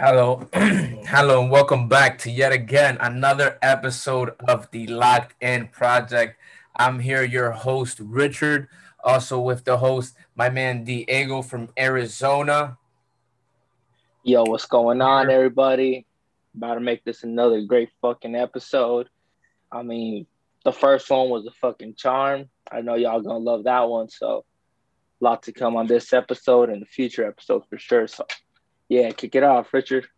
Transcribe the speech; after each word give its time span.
Hello, 0.00 0.48
hello, 0.54 1.42
and 1.42 1.50
welcome 1.50 1.88
back 1.88 2.18
to 2.18 2.30
yet 2.30 2.52
again 2.52 2.98
another 3.00 3.58
episode 3.60 4.30
of 4.46 4.70
the 4.70 4.86
Locked 4.86 5.34
In 5.40 5.66
Project. 5.66 6.38
I'm 6.76 7.00
here, 7.00 7.24
your 7.24 7.50
host 7.50 7.98
Richard, 7.98 8.68
also 9.02 9.40
with 9.40 9.64
the 9.64 9.78
host, 9.78 10.14
my 10.36 10.50
man 10.50 10.84
Diego 10.84 11.42
from 11.42 11.70
Arizona. 11.76 12.78
Yo, 14.22 14.44
what's 14.44 14.66
going 14.66 15.02
on, 15.02 15.30
everybody? 15.30 16.06
About 16.56 16.74
to 16.74 16.80
make 16.80 17.02
this 17.02 17.24
another 17.24 17.62
great 17.62 17.90
fucking 18.00 18.36
episode. 18.36 19.08
I 19.72 19.82
mean, 19.82 20.28
the 20.64 20.72
first 20.72 21.10
one 21.10 21.28
was 21.28 21.44
a 21.46 21.52
fucking 21.60 21.96
charm. 21.96 22.48
I 22.70 22.82
know 22.82 22.94
y'all 22.94 23.20
gonna 23.20 23.38
love 23.38 23.64
that 23.64 23.88
one. 23.88 24.08
So, 24.08 24.44
lot 25.18 25.42
to 25.42 25.52
come 25.52 25.76
on 25.76 25.88
this 25.88 26.12
episode 26.12 26.70
and 26.70 26.80
the 26.80 26.86
future 26.86 27.26
episodes 27.26 27.66
for 27.68 27.78
sure. 27.78 28.06
So, 28.06 28.24
yeah, 28.88 29.10
kick 29.10 29.34
it 29.34 29.42
off, 29.42 29.72
Richard. 29.72 30.08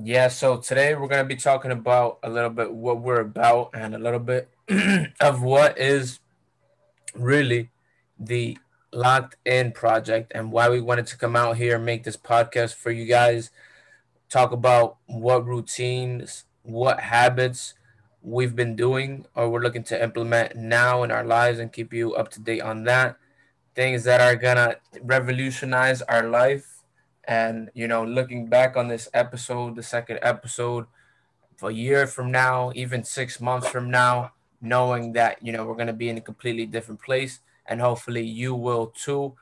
Yeah, 0.00 0.28
so 0.28 0.56
today 0.56 0.94
we're 0.94 1.08
gonna 1.08 1.24
be 1.24 1.36
talking 1.36 1.70
about 1.70 2.18
a 2.22 2.30
little 2.30 2.50
bit 2.50 2.72
what 2.72 3.00
we're 3.00 3.20
about 3.20 3.70
and 3.74 3.94
a 3.94 3.98
little 3.98 4.20
bit 4.20 4.48
of 5.20 5.42
what 5.42 5.78
is 5.78 6.20
really 7.14 7.70
the 8.18 8.58
locked 8.92 9.36
in 9.44 9.72
project 9.72 10.32
and 10.34 10.52
why 10.52 10.68
we 10.68 10.80
wanted 10.80 11.06
to 11.06 11.18
come 11.18 11.36
out 11.36 11.56
here 11.56 11.76
and 11.76 11.84
make 11.84 12.04
this 12.04 12.16
podcast 12.16 12.74
for 12.74 12.90
you 12.90 13.06
guys 13.06 13.50
talk 14.28 14.52
about 14.52 14.96
what 15.06 15.44
routines 15.46 16.44
what 16.62 17.00
habits 17.00 17.74
we've 18.22 18.56
been 18.56 18.74
doing 18.74 19.26
or 19.34 19.50
we're 19.50 19.60
looking 19.60 19.82
to 19.82 20.02
implement 20.02 20.56
now 20.56 21.02
in 21.02 21.10
our 21.10 21.24
lives 21.24 21.58
and 21.58 21.72
keep 21.72 21.92
you 21.92 22.14
up 22.14 22.30
to 22.30 22.40
date 22.40 22.62
on 22.62 22.84
that 22.84 23.16
things 23.74 24.04
that 24.04 24.20
are 24.20 24.36
gonna 24.36 24.76
revolutionize 25.02 26.00
our 26.02 26.28
life 26.28 26.73
and 27.26 27.70
you 27.74 27.88
know 27.88 28.04
looking 28.04 28.46
back 28.46 28.76
on 28.76 28.88
this 28.88 29.08
episode 29.14 29.76
the 29.76 29.82
second 29.82 30.18
episode 30.22 30.86
a 31.62 31.70
year 31.70 32.06
from 32.06 32.30
now 32.30 32.70
even 32.74 33.02
six 33.02 33.40
months 33.40 33.66
from 33.68 33.90
now 33.90 34.30
knowing 34.60 35.12
that 35.12 35.42
you 35.42 35.50
know 35.50 35.64
we're 35.64 35.74
going 35.74 35.86
to 35.86 35.92
be 35.94 36.10
in 36.10 36.18
a 36.18 36.20
completely 36.20 36.66
different 36.66 37.00
place 37.00 37.40
and 37.64 37.80
hopefully 37.80 38.22
you 38.22 38.54
will 38.54 38.86
too 38.88 39.34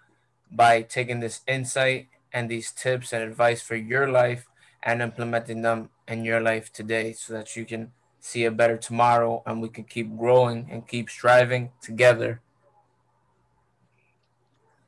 by 0.52 0.83
taking 0.83 1.20
this 1.20 1.41
insight 1.48 2.08
and 2.33 2.48
these 2.48 2.70
tips 2.70 3.12
and 3.12 3.22
advice 3.22 3.61
for 3.61 3.77
your 3.77 4.08
life 4.08 4.46
and 4.83 5.02
implementing 5.02 5.62
them 5.62 5.91
in 6.08 6.24
your 6.24 6.41
life 6.41 6.72
today 6.72 7.12
so 7.12 7.33
that 7.33 7.56
you 7.56 7.64
can 7.64 7.92
see 8.20 8.44
a 8.44 8.50
better 8.50 8.77
tomorrow 8.77 9.42
and 9.46 9.61
we 9.61 9.69
can 9.69 9.84
keep 9.84 10.17
growing 10.17 10.69
and 10.70 10.86
keep 10.86 11.11
striving 11.11 11.70
together. 11.80 12.41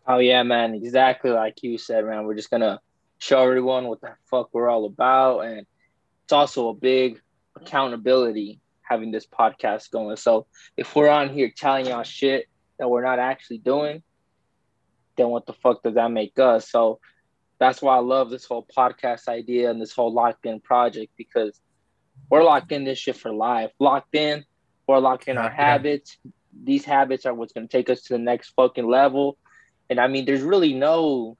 Oh 0.06 0.18
yeah, 0.18 0.42
man, 0.42 0.74
exactly 0.74 1.30
like 1.30 1.62
you 1.62 1.78
said, 1.78 2.04
man. 2.04 2.24
We're 2.24 2.34
just 2.34 2.50
gonna 2.50 2.80
show 3.18 3.42
everyone 3.42 3.86
what 3.86 4.00
the 4.00 4.14
fuck 4.30 4.50
we're 4.52 4.68
all 4.68 4.84
about 4.84 5.40
and 5.40 5.66
it's 6.24 6.32
also 6.32 6.68
a 6.68 6.74
big 6.74 7.20
accountability 7.56 8.60
having 8.82 9.10
this 9.10 9.26
podcast 9.26 9.90
going. 9.90 10.16
So 10.16 10.46
if 10.76 10.94
we're 10.94 11.08
on 11.08 11.28
here 11.28 11.50
telling 11.54 11.86
y'all 11.86 12.02
shit 12.02 12.46
that 12.78 12.88
we're 12.88 13.04
not 13.04 13.18
actually 13.18 13.58
doing, 13.58 14.02
then 15.16 15.28
what 15.28 15.46
the 15.46 15.52
fuck 15.52 15.82
does 15.82 15.94
that 15.94 16.10
make 16.10 16.38
us? 16.38 16.70
So 16.70 16.98
that's 17.58 17.80
why 17.80 17.96
I 17.96 18.00
love 18.00 18.30
this 18.30 18.44
whole 18.44 18.66
podcast 18.76 19.28
idea 19.28 19.70
and 19.70 19.80
this 19.80 19.92
whole 19.92 20.12
locked 20.12 20.44
in 20.46 20.60
project 20.60 21.12
because 21.16 21.60
we're 22.30 22.42
locked 22.42 22.72
in 22.72 22.84
this 22.84 22.98
shit 22.98 23.16
for 23.16 23.32
life. 23.32 23.70
Locked 23.78 24.14
in, 24.14 24.44
we're 24.86 24.98
locked 24.98 25.28
in 25.28 25.38
our 25.38 25.50
habits. 25.50 26.18
These 26.62 26.84
habits 26.84 27.26
are 27.26 27.34
what's 27.34 27.52
gonna 27.52 27.68
take 27.68 27.90
us 27.90 28.02
to 28.02 28.14
the 28.14 28.18
next 28.18 28.50
fucking 28.56 28.88
level. 28.88 29.36
And 29.90 30.00
I 30.00 30.08
mean, 30.08 30.24
there's 30.24 30.42
really 30.42 30.72
no 30.72 31.36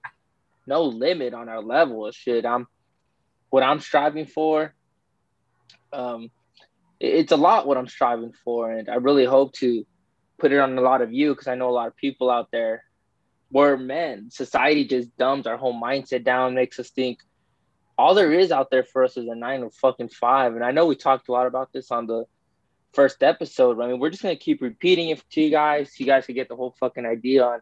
no 0.66 0.82
limit 0.84 1.34
on 1.34 1.48
our 1.48 1.62
level 1.62 2.06
of 2.06 2.14
shit. 2.14 2.46
I'm 2.46 2.66
what 3.50 3.62
I'm 3.62 3.80
striving 3.80 4.26
for. 4.26 4.74
Um, 5.92 6.30
it's 7.00 7.32
a 7.32 7.36
lot 7.36 7.66
what 7.66 7.76
I'm 7.76 7.88
striving 7.88 8.32
for, 8.44 8.70
and 8.70 8.88
I 8.88 8.96
really 8.96 9.24
hope 9.24 9.52
to 9.54 9.86
put 10.38 10.52
it 10.52 10.58
on 10.58 10.76
a 10.76 10.80
lot 10.80 11.02
of 11.02 11.12
you 11.12 11.32
because 11.32 11.48
I 11.48 11.54
know 11.54 11.70
a 11.70 11.72
lot 11.72 11.88
of 11.88 11.96
people 11.96 12.30
out 12.30 12.50
there 12.50 12.82
where 13.50 13.76
men 13.76 14.30
society 14.30 14.84
just 14.84 15.16
dumbs 15.16 15.46
our 15.46 15.56
whole 15.56 15.80
mindset 15.80 16.24
down, 16.24 16.54
makes 16.54 16.78
us 16.80 16.90
think 16.90 17.20
all 17.96 18.14
there 18.14 18.32
is 18.32 18.50
out 18.50 18.70
there 18.70 18.82
for 18.82 19.04
us 19.04 19.16
is 19.16 19.28
a 19.28 19.34
nine 19.34 19.62
or 19.62 19.70
fucking 19.70 20.08
five. 20.08 20.54
And 20.54 20.64
I 20.64 20.72
know 20.72 20.86
we 20.86 20.96
talked 20.96 21.28
a 21.28 21.32
lot 21.32 21.46
about 21.46 21.72
this 21.72 21.90
on 21.90 22.06
the 22.06 22.24
first 22.92 23.22
episode. 23.22 23.80
I 23.80 23.86
mean, 23.86 24.00
we're 24.00 24.10
just 24.10 24.22
gonna 24.22 24.36
keep 24.36 24.60
repeating 24.60 25.10
it 25.10 25.22
to 25.30 25.40
you 25.40 25.50
guys. 25.50 25.90
So 25.90 25.96
you 25.98 26.06
guys 26.06 26.26
can 26.26 26.34
get 26.34 26.48
the 26.48 26.56
whole 26.56 26.74
fucking 26.80 27.06
idea 27.06 27.44
on. 27.44 27.60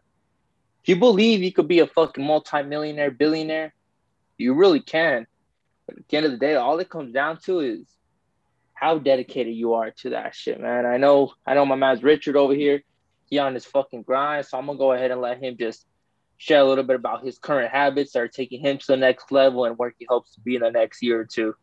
If 0.83 0.89
you 0.89 0.95
believe 0.97 1.41
you 1.41 1.53
could 1.53 1.69
be 1.69 1.79
a 1.79 1.87
fucking 1.87 2.25
multimillionaire, 2.25 3.11
billionaire, 3.11 3.73
you 4.37 4.53
really 4.53 4.81
can. 4.81 5.25
But 5.87 5.97
at 5.97 6.07
the 6.09 6.17
end 6.17 6.25
of 6.25 6.33
the 6.33 6.37
day, 6.37 6.55
all 6.55 6.77
it 6.79 6.89
comes 6.89 7.13
down 7.13 7.37
to 7.45 7.59
is 7.61 7.87
how 8.73 8.97
dedicated 8.97 9.55
you 9.55 9.75
are 9.75 9.91
to 9.91 10.09
that 10.09 10.35
shit, 10.35 10.59
man. 10.59 10.85
I 10.85 10.97
know, 10.97 11.31
I 11.47 11.53
know 11.53 11.65
my 11.65 11.75
man's 11.75 12.03
Richard 12.03 12.35
over 12.35 12.53
here. 12.53 12.81
He 13.29 13.39
on 13.39 13.53
his 13.53 13.63
fucking 13.63 14.03
grind, 14.03 14.45
so 14.45 14.57
I'm 14.57 14.65
gonna 14.65 14.77
go 14.77 14.91
ahead 14.91 15.11
and 15.11 15.21
let 15.21 15.41
him 15.41 15.55
just 15.57 15.87
share 16.35 16.59
a 16.59 16.65
little 16.65 16.83
bit 16.83 16.97
about 16.97 17.23
his 17.23 17.37
current 17.37 17.71
habits 17.71 18.11
that 18.11 18.19
are 18.19 18.27
taking 18.27 18.59
him 18.59 18.77
to 18.77 18.87
the 18.87 18.97
next 18.97 19.31
level 19.31 19.63
and 19.63 19.77
where 19.77 19.93
he 19.97 20.05
hopes 20.09 20.35
to 20.35 20.41
be 20.41 20.55
in 20.55 20.61
the 20.61 20.69
next 20.69 21.01
year 21.01 21.21
or 21.21 21.25
two. 21.25 21.55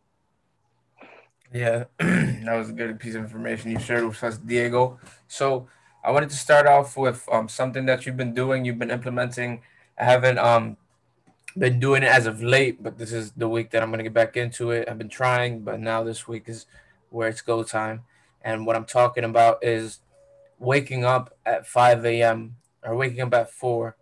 Yeah, 1.52 1.84
that 1.98 2.56
was 2.56 2.70
a 2.70 2.72
good 2.72 2.98
piece 2.98 3.14
of 3.16 3.22
information 3.22 3.70
you 3.70 3.78
shared 3.80 4.06
with 4.06 4.24
us, 4.24 4.38
Diego. 4.38 4.98
So 5.28 5.68
I 6.02 6.10
wanted 6.10 6.30
to 6.30 6.36
start 6.36 6.66
off 6.66 6.96
with 6.96 7.28
um, 7.30 7.48
something 7.48 7.84
that 7.86 8.06
you've 8.06 8.16
been 8.16 8.34
doing, 8.34 8.64
you've 8.64 8.78
been 8.78 8.90
implementing. 8.90 9.60
I 9.98 10.04
haven't 10.04 10.38
um, 10.38 10.78
been 11.56 11.78
doing 11.78 12.02
it 12.02 12.08
as 12.08 12.26
of 12.26 12.42
late, 12.42 12.82
but 12.82 12.96
this 12.96 13.12
is 13.12 13.32
the 13.32 13.48
week 13.48 13.70
that 13.70 13.82
I'm 13.82 13.90
going 13.90 13.98
to 13.98 14.04
get 14.04 14.14
back 14.14 14.36
into 14.36 14.70
it. 14.70 14.88
I've 14.88 14.98
been 14.98 15.10
trying, 15.10 15.60
but 15.60 15.78
now 15.78 16.02
this 16.02 16.26
week 16.26 16.44
is 16.46 16.64
where 17.10 17.28
it's 17.28 17.42
go 17.42 17.62
time. 17.62 18.04
And 18.42 18.66
what 18.66 18.76
I'm 18.76 18.86
talking 18.86 19.24
about 19.24 19.62
is 19.62 20.00
waking 20.58 21.04
up 21.04 21.36
at 21.44 21.66
5 21.66 22.04
a.m. 22.06 22.56
or 22.82 22.96
waking 22.96 23.20
up 23.20 23.34
at 23.34 23.50
4. 23.50 23.94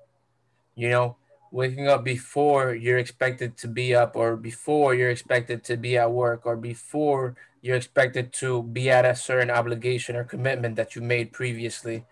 You 0.77 0.91
know, 0.91 1.17
waking 1.51 1.89
up 1.89 2.05
before 2.05 2.75
you're 2.75 2.99
expected 2.99 3.57
to 3.57 3.67
be 3.67 3.93
up, 3.93 4.15
or 4.15 4.37
before 4.37 4.95
you're 4.95 5.11
expected 5.11 5.65
to 5.65 5.77
be 5.77 5.99
at 5.99 6.13
work, 6.13 6.47
or 6.47 6.57
before 6.57 7.35
you're 7.63 7.77
expected 7.77 8.33
to 8.35 8.63
be 8.63 8.91
at 8.91 9.05
a 9.05 9.15
certain 9.15 9.51
obligation 9.51 10.17
or 10.17 10.25
commitment 10.25 10.77
that 10.77 10.95
you 10.95 11.03
made 11.03 11.33
previously. 11.33 12.05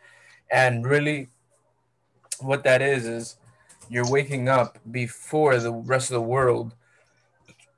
And 0.51 0.87
really, 0.87 1.29
what 2.41 2.65
that 2.65 2.83
is, 2.83 3.07
is 3.07 3.37
you're 3.89 4.11
waking 4.11 4.49
up 4.49 4.79
before 4.91 5.59
the 5.59 5.73
rest 5.73 6.11
of 6.11 6.15
the 6.15 6.21
world 6.21 6.75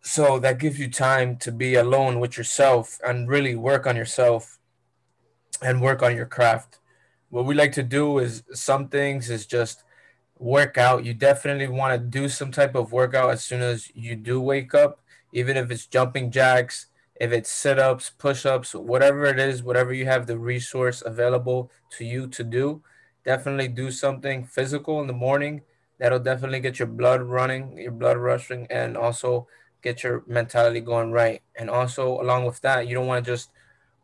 so 0.00 0.38
that 0.38 0.58
gives 0.58 0.78
you 0.78 0.88
time 0.88 1.36
to 1.36 1.52
be 1.52 1.74
alone 1.74 2.18
with 2.18 2.38
yourself 2.38 2.98
and 3.04 3.28
really 3.28 3.54
work 3.54 3.86
on 3.86 3.96
yourself 3.96 4.58
and 5.60 5.82
work 5.82 6.02
on 6.02 6.16
your 6.16 6.26
craft. 6.26 6.78
What 7.30 7.44
we 7.44 7.54
like 7.54 7.72
to 7.72 7.82
do 7.82 8.18
is 8.18 8.42
some 8.52 8.88
things 8.88 9.28
is 9.28 9.44
just 9.44 9.82
work 10.38 10.78
out. 10.78 11.04
You 11.04 11.14
definitely 11.14 11.68
want 11.68 11.92
to 11.92 11.98
do 11.98 12.28
some 12.28 12.50
type 12.50 12.74
of 12.74 12.92
workout 12.92 13.30
as 13.30 13.44
soon 13.44 13.60
as 13.60 13.90
you 13.94 14.16
do 14.16 14.40
wake 14.40 14.74
up, 14.74 15.00
even 15.32 15.56
if 15.56 15.70
it's 15.70 15.86
jumping 15.86 16.30
jacks, 16.30 16.86
if 17.20 17.32
it's 17.32 17.50
sit 17.50 17.78
ups, 17.78 18.10
push 18.10 18.46
ups, 18.46 18.74
whatever 18.74 19.26
it 19.26 19.38
is, 19.38 19.62
whatever 19.62 19.92
you 19.92 20.06
have 20.06 20.26
the 20.26 20.38
resource 20.38 21.02
available 21.04 21.70
to 21.96 22.04
you 22.04 22.28
to 22.28 22.44
do. 22.44 22.82
Definitely 23.24 23.68
do 23.68 23.90
something 23.90 24.44
physical 24.44 25.00
in 25.00 25.06
the 25.06 25.12
morning. 25.12 25.62
That'll 25.98 26.20
definitely 26.20 26.60
get 26.60 26.78
your 26.78 26.88
blood 26.88 27.22
running, 27.22 27.76
your 27.76 27.92
blood 27.92 28.18
rushing, 28.18 28.66
and 28.70 28.96
also 28.96 29.48
get 29.82 30.04
your 30.04 30.22
mentality 30.26 30.80
going 30.80 31.10
right. 31.10 31.42
And 31.56 31.68
also, 31.68 32.20
along 32.20 32.46
with 32.46 32.60
that, 32.60 32.86
you 32.86 32.94
don't 32.94 33.06
want 33.06 33.24
to 33.24 33.30
just 33.30 33.50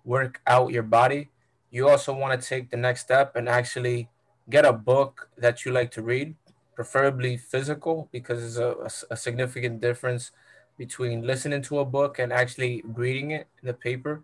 work 0.05 0.41
out 0.47 0.73
your 0.73 0.83
body. 0.83 1.31
You 1.71 1.89
also 1.89 2.13
want 2.13 2.41
to 2.41 2.47
take 2.47 2.71
the 2.71 2.77
next 2.77 3.03
step 3.03 3.37
and 3.37 3.49
actually 3.49 4.09
get 4.51 4.65
a 4.65 4.73
book 4.73 5.31
that 5.39 5.65
you 5.65 5.73
like 5.73 5.91
to 5.93 6.03
read, 6.03 6.35
preferably 6.75 7.37
physical, 7.37 8.09
because 8.13 8.41
there's 8.41 8.59
a, 8.59 8.75
a, 9.11 9.15
a 9.15 9.17
significant 9.17 9.81
difference 9.81 10.33
between 10.77 11.27
listening 11.27 11.63
to 11.63 11.79
a 11.79 11.85
book 11.85 12.19
and 12.19 12.33
actually 12.33 12.83
reading 12.85 13.31
it 13.31 13.47
in 13.63 13.67
the 13.67 13.75
paper. 13.75 14.23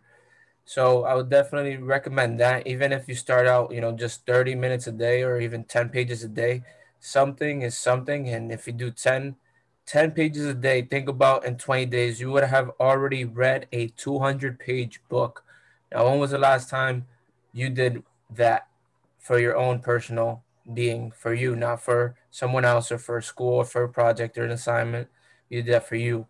So 0.65 1.05
I 1.05 1.15
would 1.15 1.31
definitely 1.31 1.77
recommend 1.79 2.39
that, 2.41 2.67
even 2.67 2.93
if 2.93 3.09
you 3.09 3.15
start 3.15 3.47
out, 3.47 3.73
you 3.73 3.81
know, 3.81 3.93
just 3.93 4.25
30 4.27 4.55
minutes 4.55 4.87
a 4.87 4.93
day 4.93 5.23
or 5.23 5.41
even 5.41 5.65
10 5.65 5.89
pages 5.89 6.23
a 6.23 6.29
day. 6.29 6.63
Something 7.01 7.63
is 7.63 7.77
something. 7.77 8.29
And 8.29 8.53
if 8.53 8.67
you 8.67 8.73
do 8.73 8.91
10, 8.91 9.37
10 9.87 10.13
pages 10.13 10.47
a 10.47 10.55
day, 10.55 10.83
think 10.83 11.09
about 11.09 11.45
in 11.45 11.57
20 11.57 11.87
days, 11.87 12.21
you 12.21 12.31
would 12.31 12.45
have 12.45 12.71
already 12.79 13.25
read 13.25 13.67
a 13.73 13.89
200 13.89 14.59
page 14.61 15.01
book. 15.09 15.45
Now, 15.93 16.09
when 16.09 16.21
was 16.21 16.31
the 16.31 16.39
last 16.39 16.69
time 16.69 17.07
you 17.53 17.69
did 17.71 18.05
that 18.31 18.69
for 19.19 19.39
your 19.39 19.57
own 19.57 19.81
personal 19.81 20.45
being, 20.73 21.11
for 21.11 21.35
you, 21.35 21.57
not 21.57 21.83
for 21.83 22.15
someone 22.31 22.65
else 22.65 22.93
or 22.93 22.99
for 22.99 23.21
school 23.21 23.55
or 23.55 23.65
for 23.65 23.83
a 23.83 23.89
project 23.89 24.39
or 24.39 24.45
an 24.45 24.53
assignment? 24.53 25.09
You 25.49 25.63
did 25.63 25.75
that 25.75 25.89
for 25.89 25.97
you. 25.97 26.29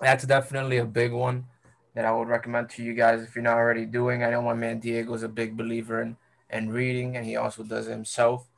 That's 0.00 0.24
definitely 0.24 0.78
a 0.78 0.84
big 0.84 1.12
one 1.12 1.46
that 1.94 2.04
I 2.04 2.12
would 2.12 2.28
recommend 2.28 2.70
to 2.70 2.82
you 2.82 2.94
guys 2.94 3.22
if 3.22 3.34
you're 3.34 3.44
not 3.44 3.56
already 3.56 3.84
doing. 3.84 4.22
I 4.22 4.30
know 4.30 4.42
my 4.42 4.54
man 4.54 4.78
Diego 4.80 5.12
is 5.14 5.22
a 5.22 5.28
big 5.28 5.56
believer 5.56 6.00
in, 6.00 6.16
in 6.48 6.70
reading, 6.70 7.16
and 7.16 7.26
he 7.26 7.36
also 7.36 7.62
does 7.62 7.88
it 7.88 7.90
himself. 7.92 8.48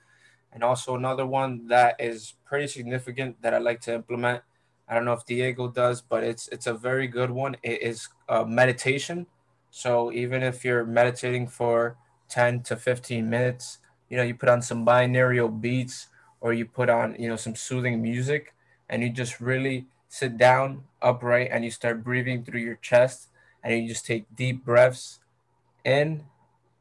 And 0.52 0.62
also 0.62 0.94
another 0.96 1.26
one 1.26 1.68
that 1.68 1.96
is 2.00 2.34
pretty 2.44 2.66
significant 2.68 3.42
that 3.42 3.54
I 3.54 3.58
like 3.58 3.80
to 3.82 3.94
implement 3.94 4.42
I 4.88 4.94
don't 4.94 5.04
know 5.06 5.14
if 5.14 5.24
Diego 5.24 5.68
does, 5.68 6.02
but 6.02 6.24
it's 6.24 6.48
it's 6.48 6.66
a 6.66 6.74
very 6.74 7.06
good 7.06 7.30
one. 7.30 7.56
It 7.62 7.82
is 7.82 8.08
uh, 8.28 8.44
meditation. 8.44 9.26
So 9.70 10.12
even 10.12 10.42
if 10.42 10.64
you're 10.64 10.84
meditating 10.84 11.48
for 11.48 11.96
ten 12.28 12.62
to 12.64 12.76
fifteen 12.76 13.30
minutes, 13.30 13.78
you 14.10 14.16
know, 14.18 14.22
you 14.22 14.34
put 14.34 14.50
on 14.50 14.60
some 14.60 14.84
binaural 14.84 15.48
beats 15.60 16.08
or 16.40 16.52
you 16.52 16.66
put 16.66 16.90
on 16.90 17.16
you 17.18 17.28
know 17.28 17.36
some 17.36 17.54
soothing 17.54 18.02
music, 18.02 18.54
and 18.90 19.02
you 19.02 19.08
just 19.10 19.40
really 19.40 19.86
sit 20.12 20.36
down 20.36 20.84
upright 21.00 21.48
and 21.50 21.64
you 21.64 21.70
start 21.70 22.04
breathing 22.04 22.44
through 22.44 22.60
your 22.60 22.76
chest, 22.76 23.28
and 23.64 23.72
you 23.72 23.88
just 23.88 24.04
take 24.04 24.26
deep 24.36 24.62
breaths 24.62 25.20
in 25.86 26.24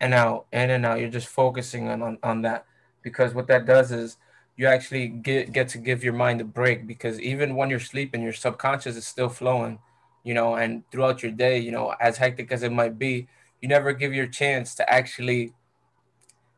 and 0.01 0.13
out, 0.13 0.47
in 0.51 0.69
and 0.69 0.85
out. 0.85 0.99
You're 0.99 1.09
just 1.09 1.29
focusing 1.29 1.87
on 1.87 2.01
on, 2.01 2.17
on 2.23 2.41
that 2.41 2.65
because 3.01 3.33
what 3.33 3.47
that 3.47 3.65
does 3.65 3.91
is 3.93 4.17
you 4.57 4.67
actually 4.67 5.07
get 5.07 5.53
get 5.53 5.69
to 5.69 5.77
give 5.77 6.03
your 6.03 6.13
mind 6.13 6.41
a 6.41 6.43
break 6.43 6.85
because 6.85 7.21
even 7.21 7.55
when 7.55 7.69
you're 7.69 7.79
sleeping, 7.79 8.21
your 8.21 8.33
subconscious 8.33 8.97
is 8.97 9.07
still 9.07 9.29
flowing, 9.29 9.79
you 10.25 10.33
know, 10.33 10.55
and 10.55 10.83
throughout 10.91 11.23
your 11.23 11.31
day, 11.31 11.57
you 11.57 11.71
know, 11.71 11.95
as 12.01 12.17
hectic 12.17 12.51
as 12.51 12.63
it 12.63 12.71
might 12.73 12.99
be, 12.99 13.29
you 13.61 13.69
never 13.69 13.93
give 13.93 14.13
your 14.13 14.27
chance 14.27 14.75
to 14.75 14.83
actually 14.91 15.53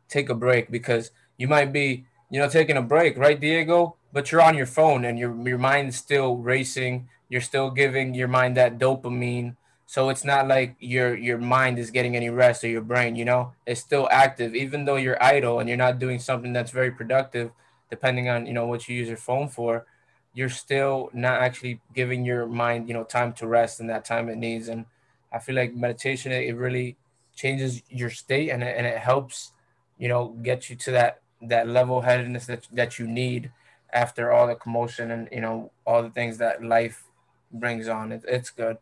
take 0.08 0.28
a 0.28 0.34
break 0.34 0.72
because 0.72 1.12
you 1.36 1.46
might 1.46 1.72
be, 1.72 2.04
you 2.30 2.40
know, 2.40 2.48
taking 2.48 2.76
a 2.76 2.82
break, 2.82 3.16
right, 3.16 3.38
Diego? 3.38 3.96
But 4.14 4.32
you're 4.32 4.40
on 4.48 4.56
your 4.56 4.70
phone 4.78 5.04
and 5.04 5.18
your 5.18 5.32
your 5.46 5.58
mind's 5.58 5.96
still 5.96 6.36
racing. 6.38 7.08
You're 7.28 7.42
still 7.50 7.70
giving 7.70 8.14
your 8.14 8.28
mind 8.28 8.56
that 8.56 8.78
dopamine. 8.78 9.56
So 9.86 10.08
it's 10.08 10.24
not 10.24 10.48
like 10.48 10.76
your 10.80 11.14
your 11.16 11.38
mind 11.38 11.78
is 11.78 11.90
getting 11.90 12.16
any 12.16 12.30
rest 12.30 12.64
or 12.64 12.68
your 12.68 12.86
brain, 12.92 13.16
you 13.16 13.26
know, 13.26 13.52
it's 13.66 13.82
still 13.82 14.08
active, 14.10 14.54
even 14.54 14.86
though 14.86 14.96
you're 14.96 15.22
idle 15.22 15.58
and 15.60 15.68
you're 15.68 15.84
not 15.86 15.98
doing 15.98 16.18
something 16.18 16.52
that's 16.54 16.70
very 16.70 16.90
productive 16.90 17.50
depending 17.90 18.28
on 18.28 18.46
you 18.46 18.52
know 18.52 18.66
what 18.66 18.88
you 18.88 18.96
use 18.96 19.08
your 19.08 19.16
phone 19.16 19.48
for 19.48 19.86
you're 20.34 20.48
still 20.48 21.10
not 21.12 21.40
actually 21.40 21.80
giving 21.94 22.24
your 22.24 22.46
mind 22.46 22.88
you 22.88 22.94
know 22.94 23.04
time 23.04 23.32
to 23.32 23.46
rest 23.46 23.80
and 23.80 23.88
that 23.88 24.04
time 24.04 24.28
it 24.28 24.36
needs 24.36 24.68
and 24.68 24.84
i 25.32 25.38
feel 25.38 25.54
like 25.54 25.74
meditation 25.74 26.32
it 26.32 26.56
really 26.56 26.96
changes 27.36 27.82
your 27.88 28.10
state 28.10 28.50
and 28.50 28.62
it, 28.62 28.74
and 28.76 28.86
it 28.86 28.98
helps 28.98 29.52
you 29.98 30.08
know 30.08 30.28
get 30.42 30.68
you 30.68 30.76
to 30.76 30.90
that 30.90 31.20
that 31.42 31.68
level 31.68 32.00
headedness 32.00 32.46
that, 32.46 32.66
that 32.72 32.98
you 32.98 33.06
need 33.06 33.50
after 33.94 34.32
all 34.32 34.46
the 34.46 34.54
commotion 34.56 35.10
and 35.10 35.28
you 35.32 35.40
know 35.40 35.70
all 35.86 36.02
the 36.02 36.10
things 36.10 36.38
that 36.38 36.64
life 36.64 37.04
brings 37.52 37.88
on 37.88 38.12
it, 38.12 38.24
it's 38.28 38.50
good 38.50 38.78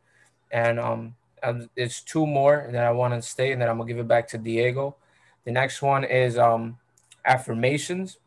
and 0.50 0.80
um 0.80 1.14
it's 1.76 2.00
two 2.02 2.26
more 2.26 2.68
that 2.72 2.84
i 2.84 2.90
want 2.90 3.12
to 3.14 3.20
state 3.22 3.52
and 3.52 3.60
then 3.60 3.68
i'm 3.68 3.78
gonna 3.78 3.88
give 3.88 3.98
it 3.98 4.08
back 4.08 4.28
to 4.28 4.38
diego 4.38 4.96
the 5.44 5.50
next 5.52 5.82
one 5.82 6.04
is 6.04 6.38
um 6.38 6.78
affirmations 7.26 8.18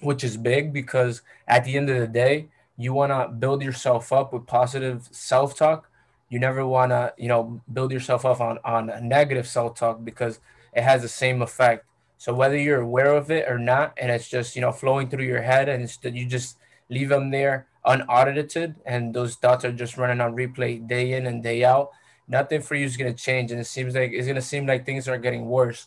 which 0.00 0.22
is 0.22 0.36
big 0.36 0.72
because 0.72 1.22
at 1.46 1.64
the 1.64 1.76
end 1.76 1.90
of 1.90 1.98
the 1.98 2.06
day, 2.06 2.48
you 2.76 2.92
want 2.92 3.10
to 3.10 3.28
build 3.28 3.62
yourself 3.62 4.12
up 4.12 4.32
with 4.32 4.46
positive 4.46 5.08
self 5.10 5.56
talk. 5.56 5.90
You 6.28 6.38
never 6.38 6.66
want 6.66 6.90
to, 6.92 7.14
you 7.16 7.28
know, 7.28 7.60
build 7.72 7.90
yourself 7.90 8.24
up 8.24 8.40
on, 8.40 8.58
on 8.64 8.90
a 8.90 9.00
negative 9.00 9.46
self 9.48 9.74
talk 9.76 10.04
because 10.04 10.40
it 10.72 10.82
has 10.82 11.02
the 11.02 11.08
same 11.08 11.42
effect. 11.42 11.84
So 12.18 12.34
whether 12.34 12.56
you're 12.56 12.82
aware 12.82 13.14
of 13.14 13.30
it 13.30 13.48
or 13.48 13.58
not, 13.58 13.94
and 13.96 14.10
it's 14.10 14.28
just, 14.28 14.54
you 14.54 14.60
know, 14.60 14.72
flowing 14.72 15.08
through 15.08 15.24
your 15.24 15.42
head 15.42 15.68
and 15.68 15.90
you 16.04 16.26
just 16.26 16.58
leave 16.90 17.08
them 17.08 17.30
there 17.30 17.66
unaudited 17.84 18.74
and 18.84 19.14
those 19.14 19.36
thoughts 19.36 19.64
are 19.64 19.72
just 19.72 19.96
running 19.96 20.20
on 20.20 20.34
replay 20.34 20.86
day 20.86 21.12
in 21.12 21.26
and 21.26 21.42
day 21.42 21.64
out, 21.64 21.90
nothing 22.26 22.60
for 22.60 22.74
you 22.74 22.84
is 22.84 22.96
to 22.96 23.14
change. 23.14 23.50
And 23.50 23.60
it 23.60 23.66
seems 23.66 23.94
like 23.94 24.10
it's 24.12 24.28
to 24.28 24.42
seem 24.42 24.66
like 24.66 24.84
things 24.84 25.08
are 25.08 25.16
getting 25.16 25.46
worse 25.46 25.86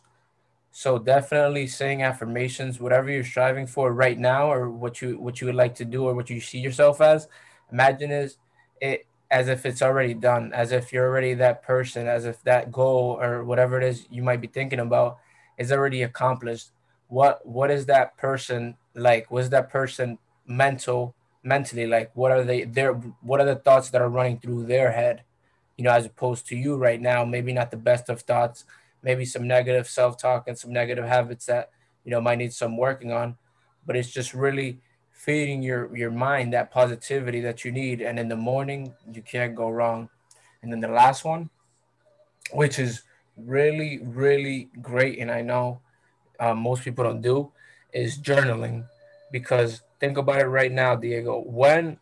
so 0.71 0.97
definitely 0.97 1.67
saying 1.67 2.01
affirmations, 2.01 2.79
whatever 2.79 3.09
you're 3.11 3.23
striving 3.25 3.67
for 3.67 3.91
right 3.93 4.17
now, 4.17 4.51
or 4.51 4.69
what 4.69 5.01
you 5.01 5.19
what 5.19 5.41
you 5.41 5.47
would 5.47 5.55
like 5.55 5.75
to 5.75 5.85
do, 5.85 6.05
or 6.05 6.15
what 6.15 6.29
you 6.29 6.39
see 6.39 6.59
yourself 6.59 7.01
as. 7.01 7.27
Imagine 7.71 8.11
is 8.11 8.37
it 8.79 9.05
as 9.29 9.47
if 9.47 9.65
it's 9.65 9.81
already 9.81 10.13
done, 10.13 10.51
as 10.53 10.71
if 10.71 10.91
you're 10.93 11.07
already 11.07 11.33
that 11.35 11.61
person, 11.63 12.07
as 12.07 12.25
if 12.25 12.41
that 12.43 12.71
goal 12.71 13.17
or 13.21 13.43
whatever 13.43 13.77
it 13.77 13.83
is 13.83 14.07
you 14.09 14.23
might 14.23 14.41
be 14.41 14.47
thinking 14.47 14.79
about 14.79 15.17
is 15.61 15.71
already 15.71 16.03
accomplished. 16.03 16.71
What 17.07 17.45
what 17.45 17.71
is 17.71 17.85
that 17.85 18.17
person 18.17 18.75
like? 18.95 19.31
was 19.31 19.49
that 19.49 19.69
person 19.69 20.17
mental 20.45 21.15
mentally 21.43 21.87
like? 21.87 22.11
What 22.13 22.31
are 22.31 22.43
they 22.43 22.63
their 22.63 22.93
what 23.21 23.39
are 23.39 23.45
the 23.45 23.55
thoughts 23.55 23.89
that 23.91 24.01
are 24.01 24.09
running 24.09 24.39
through 24.39 24.65
their 24.65 24.91
head? 24.91 25.23
You 25.77 25.85
know, 25.85 25.91
as 25.91 26.05
opposed 26.05 26.47
to 26.47 26.55
you 26.55 26.75
right 26.75 27.01
now, 27.01 27.25
maybe 27.25 27.53
not 27.53 27.71
the 27.71 27.77
best 27.77 28.09
of 28.09 28.21
thoughts 28.21 28.65
maybe 29.03 29.25
some 29.25 29.47
negative 29.47 29.87
self-talk 29.87 30.47
and 30.47 30.57
some 30.57 30.71
negative 30.71 31.05
habits 31.05 31.45
that 31.45 31.69
you 32.03 32.11
know 32.11 32.21
might 32.21 32.37
need 32.37 32.53
some 32.53 32.77
working 32.77 33.11
on 33.11 33.35
but 33.85 33.95
it's 33.95 34.11
just 34.11 34.33
really 34.33 34.79
feeding 35.11 35.61
your 35.61 35.95
your 35.95 36.11
mind 36.11 36.53
that 36.53 36.71
positivity 36.71 37.41
that 37.41 37.63
you 37.63 37.71
need 37.71 38.01
and 38.01 38.19
in 38.19 38.27
the 38.27 38.35
morning 38.35 38.93
you 39.11 39.21
can't 39.21 39.55
go 39.55 39.69
wrong 39.69 40.09
and 40.61 40.71
then 40.71 40.79
the 40.79 40.87
last 40.87 41.23
one 41.23 41.49
which 42.51 42.79
is 42.79 43.03
really 43.37 43.99
really 44.03 44.69
great 44.81 45.19
and 45.19 45.31
i 45.31 45.41
know 45.41 45.79
uh, 46.39 46.53
most 46.53 46.83
people 46.83 47.03
don't 47.03 47.21
do 47.21 47.51
is 47.93 48.17
journaling 48.17 48.85
because 49.31 49.81
think 49.99 50.17
about 50.17 50.41
it 50.41 50.45
right 50.45 50.71
now 50.71 50.95
diego 50.95 51.41
when 51.45 51.97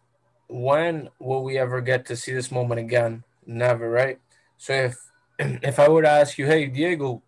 when 0.48 1.10
will 1.20 1.44
we 1.44 1.58
ever 1.58 1.82
get 1.82 2.06
to 2.06 2.16
see 2.16 2.34
this 2.34 2.52
moment 2.52 2.80
again 2.80 3.24
never 3.46 3.90
right 3.90 4.20
so 4.58 4.74
if 4.74 5.10
if 5.40 5.80
I 5.80 5.88
were 5.88 6.02
to 6.02 6.10
ask 6.10 6.38
you, 6.38 6.46
hey, 6.46 6.68
Diego, 6.68 7.24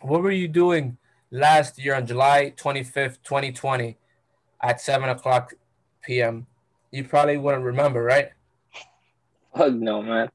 what 0.00 0.22
were 0.22 0.30
you 0.30 0.46
doing 0.46 0.96
last 1.30 1.78
year 1.78 1.94
on 1.96 2.06
July 2.06 2.54
25th, 2.56 3.18
2020 3.24 3.98
at 4.62 4.80
7 4.80 5.08
o'clock 5.08 5.54
p.m.? 6.02 6.46
You 6.92 7.04
probably 7.04 7.36
wouldn't 7.36 7.64
remember, 7.64 8.02
right? 8.02 8.30
Fuck 9.54 9.72
no, 9.74 10.00
man. 10.00 10.30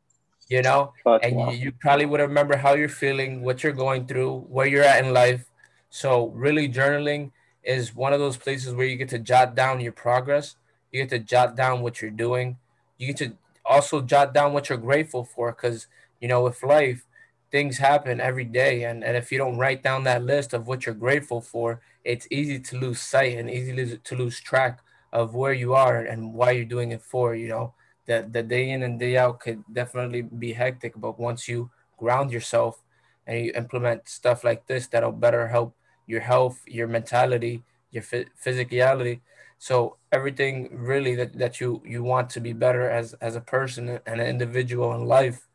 You 0.49 0.61
know, 0.61 0.93
Fuck 1.03 1.23
and 1.23 1.37
no. 1.37 1.51
you, 1.51 1.57
you 1.57 1.71
probably 1.71 2.05
would 2.05 2.19
remember 2.19 2.57
how 2.57 2.73
you're 2.73 2.89
feeling, 2.89 3.41
what 3.41 3.63
you're 3.63 3.71
going 3.71 4.05
through, 4.05 4.39
where 4.49 4.67
you're 4.67 4.83
at 4.83 5.03
in 5.03 5.13
life. 5.13 5.45
So, 5.89 6.27
really, 6.27 6.67
journaling 6.67 7.31
is 7.63 7.95
one 7.95 8.13
of 8.13 8.19
those 8.19 8.37
places 8.37 8.73
where 8.73 8.85
you 8.85 8.97
get 8.97 9.09
to 9.09 9.19
jot 9.19 9.55
down 9.55 9.79
your 9.79 9.93
progress. 9.93 10.55
You 10.91 11.01
get 11.01 11.09
to 11.11 11.19
jot 11.19 11.55
down 11.55 11.81
what 11.81 12.01
you're 12.01 12.11
doing. 12.11 12.57
You 12.97 13.07
get 13.07 13.17
to 13.17 13.33
also 13.65 14.01
jot 14.01 14.33
down 14.33 14.53
what 14.53 14.69
you're 14.69 14.77
grateful 14.77 15.23
for 15.23 15.51
because 15.51 15.87
you 16.23 16.29
know, 16.29 16.41
with 16.41 16.63
life, 16.63 17.05
things 17.51 17.77
happen 17.77 18.21
every 18.21 18.45
day. 18.45 18.85
And, 18.85 19.03
and 19.03 19.17
if 19.17 19.29
you 19.29 19.37
don't 19.37 19.57
write 19.57 19.83
down 19.83 20.05
that 20.05 20.23
list 20.23 20.53
of 20.53 20.67
what 20.67 20.85
you're 20.85 20.95
grateful 20.95 21.41
for, 21.41 21.81
it's 22.05 22.25
easy 22.31 22.59
to 22.59 22.77
lose 22.77 23.01
sight 23.01 23.37
and 23.37 23.49
easy 23.49 23.99
to 24.01 24.15
lose 24.15 24.39
track 24.39 24.79
of 25.11 25.35
where 25.35 25.51
you 25.51 25.73
are 25.73 25.97
and 25.97 26.33
why 26.33 26.51
you're 26.51 26.63
doing 26.63 26.93
it 26.93 27.01
for. 27.01 27.35
You 27.35 27.49
know, 27.49 27.73
the, 28.05 28.27
the 28.29 28.43
day 28.43 28.69
in 28.69 28.83
and 28.83 28.99
day 28.99 29.17
out 29.17 29.39
could 29.39 29.63
definitely 29.71 30.21
be 30.21 30.53
hectic, 30.53 30.93
but 30.97 31.19
once 31.19 31.47
you 31.47 31.69
ground 31.97 32.31
yourself 32.31 32.81
and 33.27 33.45
you 33.45 33.51
implement 33.55 34.09
stuff 34.09 34.43
like 34.43 34.67
this, 34.67 34.87
that'll 34.87 35.11
better 35.11 35.47
help 35.47 35.75
your 36.05 36.21
health, 36.21 36.61
your 36.67 36.87
mentality, 36.87 37.63
your 37.91 38.03
physicality. 38.03 39.21
So 39.57 39.97
everything 40.11 40.69
really 40.73 41.15
that, 41.15 41.37
that 41.37 41.61
you, 41.61 41.81
you 41.85 42.03
want 42.03 42.29
to 42.31 42.41
be 42.41 42.51
better 42.51 42.89
as, 42.89 43.13
as 43.21 43.35
a 43.35 43.41
person 43.41 43.99
and 44.05 44.19
an 44.19 44.27
individual 44.27 44.93
in 44.93 45.05
life 45.05 45.47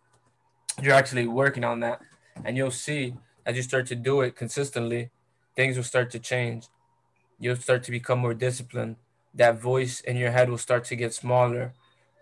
you're 0.82 0.94
actually 0.94 1.26
working 1.26 1.64
on 1.64 1.80
that. 1.80 2.00
And 2.44 2.56
you'll 2.56 2.70
see 2.70 3.14
as 3.44 3.56
you 3.56 3.62
start 3.62 3.86
to 3.86 3.94
do 3.94 4.20
it 4.20 4.36
consistently 4.36 5.10
things 5.56 5.76
will 5.76 5.84
start 5.84 6.10
to 6.12 6.18
change. 6.20 6.68
You'll 7.40 7.56
start 7.56 7.82
to 7.84 7.90
become 7.90 8.20
more 8.20 8.34
disciplined. 8.34 8.96
That 9.34 9.60
voice 9.60 10.00
in 10.00 10.16
your 10.16 10.30
head 10.30 10.48
will 10.48 10.58
start 10.58 10.84
to 10.84 10.96
get 10.96 11.12
smaller 11.12 11.72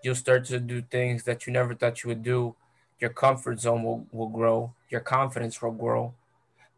you'll 0.06 0.14
start 0.14 0.44
to 0.44 0.58
do 0.58 0.80
things 0.80 1.24
that 1.24 1.46
you 1.46 1.52
never 1.52 1.74
thought 1.74 2.02
you 2.02 2.08
would 2.08 2.22
do 2.22 2.54
your 2.98 3.10
comfort 3.10 3.60
zone 3.60 3.82
will, 3.82 4.06
will 4.12 4.28
grow 4.28 4.72
your 4.88 5.00
confidence 5.00 5.60
will 5.60 5.72
grow 5.72 6.14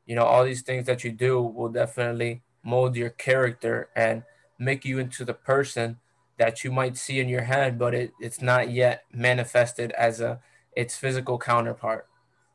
you 0.06 0.16
know 0.16 0.24
all 0.24 0.44
these 0.44 0.62
things 0.62 0.86
that 0.86 1.04
you 1.04 1.12
do 1.12 1.40
will 1.40 1.68
definitely 1.68 2.42
mold 2.64 2.96
your 2.96 3.10
character 3.10 3.88
and 3.94 4.24
make 4.58 4.84
you 4.84 4.98
into 4.98 5.24
the 5.24 5.34
person 5.34 5.98
that 6.38 6.64
you 6.64 6.72
might 6.72 6.96
see 6.96 7.20
in 7.20 7.28
your 7.28 7.42
head 7.42 7.78
but 7.78 7.94
it, 7.94 8.12
it's 8.20 8.42
not 8.42 8.70
yet 8.70 9.04
manifested 9.12 9.92
as 9.92 10.20
a 10.20 10.40
its 10.78 10.96
physical 10.96 11.38
counterpart. 11.38 12.06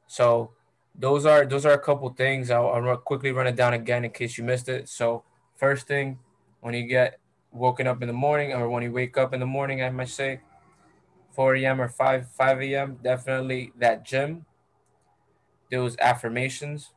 So 0.08 0.52
those 0.96 1.26
are 1.26 1.46
those 1.46 1.66
are 1.66 1.74
a 1.74 1.80
couple 1.80 2.10
things. 2.12 2.50
I'll, 2.50 2.70
I'll 2.70 2.98
quickly 2.98 3.34
run 3.34 3.48
it 3.48 3.58
down 3.58 3.74
again 3.74 4.06
in 4.06 4.12
case 4.12 4.38
you 4.38 4.46
missed 4.46 4.70
it. 4.70 4.88
So 4.88 5.24
first 5.58 5.88
thing, 5.88 6.20
when 6.62 6.74
you 6.74 6.88
get 6.88 7.20
woken 7.52 7.86
up 7.86 8.02
in 8.02 8.08
the 8.08 8.14
morning, 8.14 8.54
or 8.54 8.70
when 8.70 8.82
you 8.82 8.94
wake 8.94 9.18
up 9.18 9.34
in 9.34 9.42
the 9.42 9.46
morning, 9.46 9.84
I 9.84 9.90
might 9.90 10.08
say, 10.08 10.40
4 11.34 11.56
a.m. 11.56 11.82
or 11.82 11.88
5 11.90 12.30
5 12.30 12.62
a.m. 12.62 13.00
Definitely 13.04 13.72
that 13.78 14.06
gym. 14.06 14.46
Those 15.72 15.98
affirmations, 15.98 16.92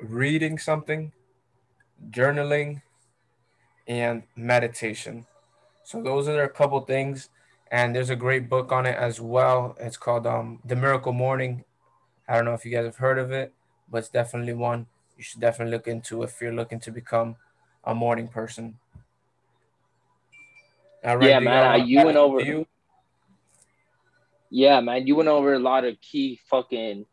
reading 0.00 0.58
something, 0.58 1.12
journaling, 2.10 2.82
and 3.86 4.24
meditation. 4.34 5.26
So 5.84 6.02
those 6.02 6.26
are 6.26 6.42
a 6.42 6.48
couple 6.48 6.80
things 6.80 7.28
and 7.70 7.94
there's 7.94 8.10
a 8.10 8.16
great 8.16 8.48
book 8.48 8.72
on 8.72 8.86
it 8.86 8.96
as 8.96 9.20
well. 9.20 9.76
It's 9.78 9.96
called 9.96 10.26
um, 10.26 10.60
The 10.64 10.74
Miracle 10.74 11.12
Morning. 11.12 11.64
I 12.28 12.34
don't 12.34 12.44
know 12.44 12.54
if 12.54 12.64
you 12.64 12.72
guys 12.72 12.84
have 12.84 12.96
heard 12.96 13.18
of 13.18 13.30
it, 13.30 13.52
but 13.88 13.98
it's 13.98 14.08
definitely 14.08 14.54
one 14.54 14.86
you 15.16 15.22
should 15.22 15.40
definitely 15.40 15.72
look 15.72 15.88
into 15.88 16.22
if 16.22 16.40
you're 16.40 16.52
looking 16.52 16.80
to 16.80 16.90
become 16.90 17.36
a 17.84 17.94
morning 17.94 18.28
person. 18.28 18.78
All 21.04 21.16
right, 21.16 21.30
yeah, 21.30 21.38
man. 21.40 21.88
You 21.88 22.04
went 22.04 22.16
over. 22.16 22.40
You? 22.40 22.66
Yeah, 24.50 24.80
man. 24.80 25.06
You 25.06 25.16
went 25.16 25.28
over 25.28 25.54
a 25.54 25.58
lot 25.58 25.84
of 25.84 26.00
key 26.00 26.40
fucking 26.50 27.06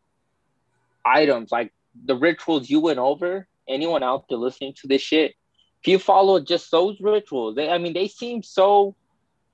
items, 1.04 1.50
like 1.50 1.72
the 2.04 2.16
rituals 2.16 2.70
you 2.70 2.80
went 2.80 2.98
over. 2.98 3.46
Anyone 3.68 4.02
out 4.02 4.28
there 4.28 4.38
listening 4.38 4.74
to 4.82 4.88
this 4.88 5.00
shit, 5.00 5.34
if 5.80 5.88
you 5.88 5.98
follow 5.98 6.38
just 6.38 6.70
those 6.70 7.00
rituals, 7.00 7.56
they, 7.56 7.68
I 7.68 7.78
mean, 7.78 7.94
they 7.94 8.08
seem 8.08 8.42
so 8.42 8.94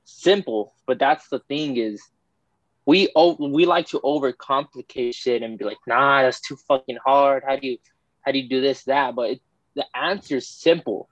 simple, 0.04 0.74
but 0.86 0.98
that's 0.98 1.28
the 1.28 1.38
thing 1.40 1.76
is 1.76 2.02
we 2.86 3.08
we 3.38 3.66
like 3.66 3.86
to 3.88 4.00
overcomplicate 4.00 5.14
shit 5.14 5.42
and 5.42 5.58
be 5.58 5.64
like, 5.64 5.78
nah, 5.86 6.22
that's 6.22 6.40
too 6.40 6.56
fucking 6.68 6.98
hard. 7.04 7.44
How 7.46 7.56
do 7.56 7.68
you 7.68 7.78
how 8.22 8.32
do 8.32 8.38
you 8.38 8.48
do 8.48 8.60
this 8.60 8.84
that? 8.84 9.14
But 9.14 9.30
it, 9.30 9.40
the 9.76 9.84
answer 9.94 10.36
is 10.36 10.48
simple. 10.48 11.08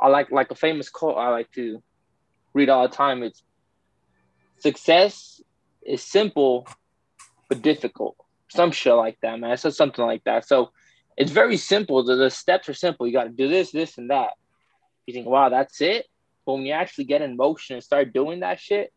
I 0.00 0.08
like 0.08 0.30
like 0.30 0.50
a 0.50 0.56
famous 0.56 0.90
quote 0.90 1.16
I 1.16 1.28
like 1.28 1.52
to 1.52 1.82
read 2.52 2.68
all 2.68 2.88
the 2.88 2.94
time. 2.94 3.22
It's 3.22 3.42
success 4.58 5.40
is 5.86 6.02
simple 6.02 6.66
but 7.48 7.62
difficult. 7.62 8.16
Some 8.48 8.70
shit 8.70 8.94
like 8.94 9.18
that, 9.22 9.38
man. 9.40 9.56
So 9.56 9.70
something 9.70 10.04
like 10.04 10.24
that. 10.24 10.46
So 10.46 10.70
it's 11.16 11.30
very 11.30 11.56
simple. 11.56 12.04
The, 12.04 12.16
the 12.16 12.30
steps 12.30 12.68
are 12.68 12.74
simple. 12.74 13.06
You 13.06 13.12
got 13.12 13.24
to 13.24 13.30
do 13.30 13.48
this, 13.48 13.70
this, 13.70 13.98
and 13.98 14.10
that. 14.10 14.30
You 15.06 15.14
think, 15.14 15.26
wow, 15.26 15.48
that's 15.48 15.80
it. 15.80 16.06
But 16.46 16.54
when 16.54 16.66
you 16.66 16.72
actually 16.72 17.04
get 17.04 17.22
in 17.22 17.36
motion 17.36 17.74
and 17.74 17.84
start 17.84 18.12
doing 18.12 18.40
that 18.40 18.60
shit, 18.60 18.92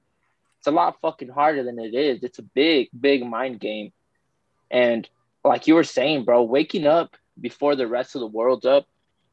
it's 0.59 0.67
a 0.67 0.71
lot 0.71 0.99
fucking 1.01 1.29
harder 1.29 1.63
than 1.63 1.79
it 1.79 1.93
is. 1.93 2.23
It's 2.23 2.39
a 2.39 2.43
big, 2.43 2.89
big 2.97 3.25
mind 3.25 3.59
game. 3.59 3.91
And 4.69 5.07
like 5.43 5.67
you 5.67 5.75
were 5.75 5.83
saying, 5.83 6.25
bro, 6.25 6.43
waking 6.43 6.87
up 6.87 7.15
before 7.39 7.75
the 7.75 7.87
rest 7.87 8.15
of 8.15 8.21
the 8.21 8.27
world's 8.27 8.65
up 8.65 8.85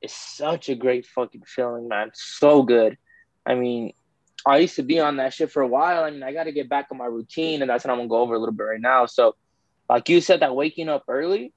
is 0.03 0.13
such 0.13 0.69
a 0.69 0.75
great 0.75 1.07
fucking 1.07 1.43
feeling, 1.47 1.89
man. 1.89 2.11
So 2.15 2.63
good. 2.63 2.99
I 3.47 3.55
mean, 3.55 3.95
I 4.47 4.59
used 4.59 4.77
to 4.77 4.83
be 4.83 5.01
on 5.01 5.17
that 5.17 5.33
shit 5.33 5.51
for 5.51 5.63
a 5.63 5.67
while. 5.67 6.05
I 6.05 6.11
mean, 6.11 6.23
I 6.23 6.33
got 6.33 6.45
to 6.45 6.53
get 6.53 6.69
back 6.69 6.89
on 6.91 6.99
my 6.99 7.07
routine, 7.07 7.63
and 7.63 7.71
that's 7.71 7.85
what 7.85 7.91
I'm 7.91 7.99
gonna 7.99 8.09
go 8.09 8.21
over 8.21 8.35
a 8.35 8.39
little 8.39 8.55
bit 8.55 8.65
right 8.65 8.81
now. 8.81 9.07
So, 9.07 9.37
like 9.89 10.09
you 10.09 10.21
said, 10.21 10.41
that 10.41 10.55
waking 10.55 10.89
up 10.89 11.05
early. 11.09 11.53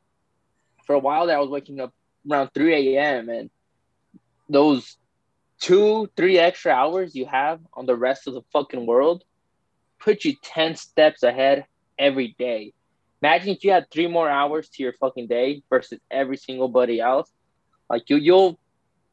For 0.85 0.93
a 0.93 0.99
while 0.99 1.27
there, 1.27 1.37
I 1.37 1.41
was 1.41 1.49
waking 1.49 1.81
up 1.81 1.93
around 2.29 2.51
3 2.53 2.95
a.m. 2.95 3.27
and 3.29 3.49
those 4.49 4.97
two, 5.59 6.09
three 6.15 6.37
extra 6.37 6.71
hours 6.71 7.13
you 7.13 7.25
have 7.25 7.59
on 7.73 7.85
the 7.85 7.95
rest 7.95 8.27
of 8.27 8.33
the 8.33 8.41
fucking 8.53 8.85
world 8.85 9.23
put 9.99 10.23
you 10.23 10.35
10 10.43 10.75
steps 10.75 11.23
ahead 11.23 11.65
every 11.97 12.35
day. 12.37 12.73
Imagine 13.21 13.49
if 13.49 13.63
you 13.63 13.71
had 13.71 13.89
three 13.91 14.07
more 14.07 14.29
hours 14.29 14.69
to 14.69 14.83
your 14.83 14.93
fucking 14.93 15.27
day 15.27 15.63
versus 15.69 15.99
every 16.11 16.37
single 16.37 16.67
buddy 16.67 16.99
else. 16.99 17.31
Like 17.89 18.09
you, 18.09 18.17
you'll 18.17 18.59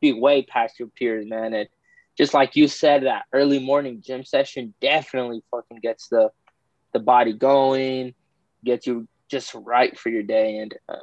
be 0.00 0.12
way 0.12 0.42
past 0.42 0.78
your 0.78 0.88
peers, 0.88 1.26
man. 1.26 1.54
And 1.54 1.68
just 2.16 2.34
like 2.34 2.56
you 2.56 2.68
said, 2.68 3.04
that 3.04 3.24
early 3.32 3.58
morning 3.58 4.02
gym 4.04 4.24
session 4.24 4.74
definitely 4.80 5.42
fucking 5.50 5.78
gets 5.80 6.08
the 6.08 6.30
the 6.92 7.00
body 7.00 7.32
going, 7.32 8.14
gets 8.64 8.86
you 8.86 9.08
just 9.28 9.52
right 9.54 9.98
for 9.98 10.10
your 10.10 10.22
day. 10.22 10.58
And 10.58 10.74
uh, 10.88 10.96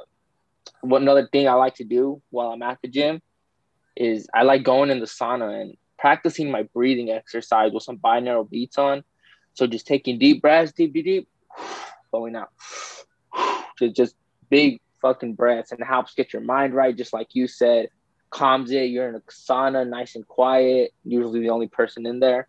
another 0.82 1.28
thing 1.30 1.48
I 1.48 1.52
like 1.54 1.74
to 1.76 1.84
do 1.84 2.22
while 2.30 2.48
I'm 2.48 2.62
at 2.62 2.78
the 2.82 2.88
gym 2.88 3.20
is 3.94 4.26
I 4.34 4.42
like 4.42 4.64
going 4.64 4.90
in 4.90 5.00
the 5.00 5.06
sauna 5.06 5.60
and 5.60 5.76
practicing 5.98 6.50
my 6.50 6.62
breathing 6.62 7.10
exercise 7.10 7.72
with 7.72 7.82
some 7.82 7.98
binaural 7.98 8.48
beats 8.48 8.78
on. 8.78 9.04
So 9.54 9.66
just 9.66 9.86
taking 9.86 10.18
deep 10.18 10.40
breaths, 10.40 10.72
deep, 10.72 10.94
deep, 10.94 11.04
deep, 11.04 11.28
going 12.10 12.36
out. 12.36 12.50
Just 13.78 13.96
just 13.96 14.16
big 14.50 14.80
fucking 15.00 15.34
breaths 15.34 15.72
and 15.72 15.82
helps 15.82 16.14
get 16.14 16.32
your 16.32 16.42
mind 16.42 16.74
right, 16.74 16.94
just 16.94 17.12
like 17.14 17.28
you 17.32 17.48
said. 17.48 17.88
Calms 18.32 18.70
it. 18.70 18.90
You're 18.90 19.08
in 19.08 19.14
a 19.14 19.20
sauna, 19.20 19.88
nice 19.88 20.16
and 20.16 20.26
quiet. 20.26 20.92
Usually 21.04 21.40
the 21.40 21.50
only 21.50 21.68
person 21.68 22.06
in 22.06 22.18
there. 22.18 22.48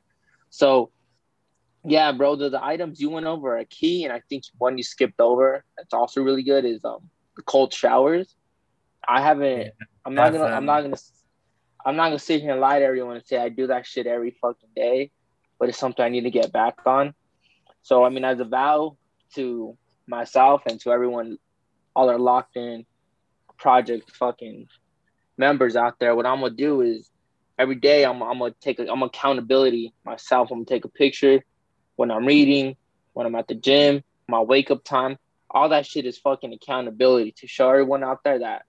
So 0.50 0.92
yeah, 1.86 2.12
bro, 2.14 2.38
the, 2.38 2.50
the 2.50 2.64
items 2.64 3.02
you 3.02 3.10
went 3.10 3.26
over 3.26 3.58
are 3.58 3.66
key. 3.66 4.06
And 4.06 4.14
I 4.14 4.22
think 4.30 4.46
one 4.58 4.78
you 4.78 4.84
skipped 4.84 5.20
over 5.20 5.64
that's 5.78 5.94
also 5.94 6.22
really 6.22 6.44
good 6.44 6.66
is 6.66 6.84
um 6.86 7.10
the 7.36 7.44
cold 7.44 7.74
showers. 7.74 8.36
I 9.08 9.22
haven't 9.22 9.60
yeah, 9.60 9.70
I'm 10.06 10.16
not 10.16 10.32
gonna 10.32 10.46
I'm 10.46 10.66
not 10.66 10.82
gonna 10.82 10.98
I'm 11.86 11.96
not 11.98 12.06
gonna 12.06 12.20
sit 12.20 12.42
here 12.42 12.52
and 12.52 12.62
lie 12.62 12.80
to 12.80 12.86
everyone 12.86 13.18
and 13.18 13.26
say 13.26 13.38
I 13.38 13.50
do 13.50 13.68
that 13.68 13.86
shit 13.86 14.08
every 14.08 14.32
fucking 14.42 14.70
day, 14.76 15.12
but 15.60 15.70
it's 15.70 15.78
something 15.78 16.04
I 16.04 16.10
need 16.10 16.24
to 16.24 16.32
get 16.32 16.54
back 16.54 16.76
on. 16.86 17.14
So 17.82 18.06
I 18.06 18.10
mean, 18.10 18.24
as 18.24 18.40
a 18.40 18.46
vow 18.46 18.96
to 19.36 19.78
myself 20.08 20.62
and 20.66 20.80
to 20.82 20.92
everyone, 20.92 21.38
all 21.96 22.10
our 22.10 22.20
locked 22.20 22.56
in 22.56 22.86
project 23.58 24.12
fucking 24.12 24.68
members 25.38 25.76
out 25.76 26.00
there, 26.00 26.16
what 26.16 26.26
I'm 26.26 26.40
gonna 26.42 26.54
do 26.54 26.82
is 26.82 27.10
every 27.58 27.76
day 27.76 28.06
I'm, 28.06 28.22
I'm 28.22 28.40
gonna 28.40 28.54
take 28.62 28.80
a, 28.80 28.92
I'm 28.92 29.04
accountability 29.04 29.94
myself. 30.06 30.52
I'm 30.52 30.60
gonna 30.60 30.66
take 30.66 30.86
a 30.86 30.90
picture 30.90 31.44
when 31.96 32.12
I'm 32.12 32.26
reading, 32.26 32.76
when 33.14 33.26
I'm 33.26 33.36
at 33.36 33.48
the 33.48 33.56
gym, 33.56 34.04
my 34.28 34.42
wake 34.42 34.72
up 34.72 34.84
time. 34.84 35.18
All 35.50 35.70
that 35.70 35.86
shit 35.86 36.06
is 36.06 36.18
fucking 36.18 36.54
accountability 36.54 37.34
to 37.38 37.48
show 37.48 37.70
everyone 37.70 38.04
out 38.04 38.24
there 38.24 38.40
that 38.40 38.64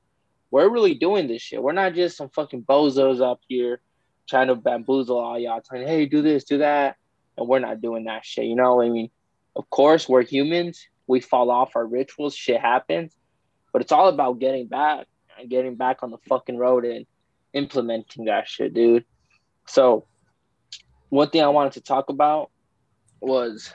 we're 0.50 0.68
really 0.68 0.94
doing 0.94 1.26
this 1.26 1.42
shit. 1.42 1.62
We're 1.62 1.72
not 1.72 1.94
just 1.94 2.16
some 2.16 2.28
fucking 2.28 2.62
bozos 2.62 3.20
up 3.20 3.40
here 3.48 3.80
trying 4.28 4.48
to 4.48 4.54
bamboozle 4.54 5.18
all 5.18 5.38
y'all, 5.38 5.60
telling, 5.60 5.86
hey, 5.86 6.06
do 6.06 6.22
this, 6.22 6.44
do 6.44 6.58
that. 6.58 6.96
And 7.36 7.48
we're 7.48 7.58
not 7.58 7.80
doing 7.80 8.04
that 8.04 8.24
shit. 8.24 8.44
You 8.44 8.54
know, 8.54 8.80
I 8.80 8.88
mean, 8.88 9.10
of 9.56 9.68
course, 9.70 10.08
we're 10.08 10.22
humans. 10.22 10.86
We 11.06 11.20
fall 11.20 11.50
off 11.50 11.74
our 11.74 11.86
rituals. 11.86 12.34
Shit 12.34 12.60
happens. 12.60 13.16
But 13.72 13.82
it's 13.82 13.92
all 13.92 14.08
about 14.08 14.38
getting 14.38 14.68
back 14.68 15.06
getting 15.48 15.76
back 15.76 16.02
on 16.02 16.10
the 16.10 16.18
fucking 16.28 16.56
road 16.56 16.84
and 16.84 17.06
implementing 17.52 18.26
that 18.26 18.48
shit, 18.48 18.74
dude. 18.74 19.04
So, 19.66 20.06
one 21.08 21.30
thing 21.30 21.42
I 21.42 21.48
wanted 21.48 21.74
to 21.74 21.80
talk 21.80 22.08
about 22.08 22.50
was 23.20 23.72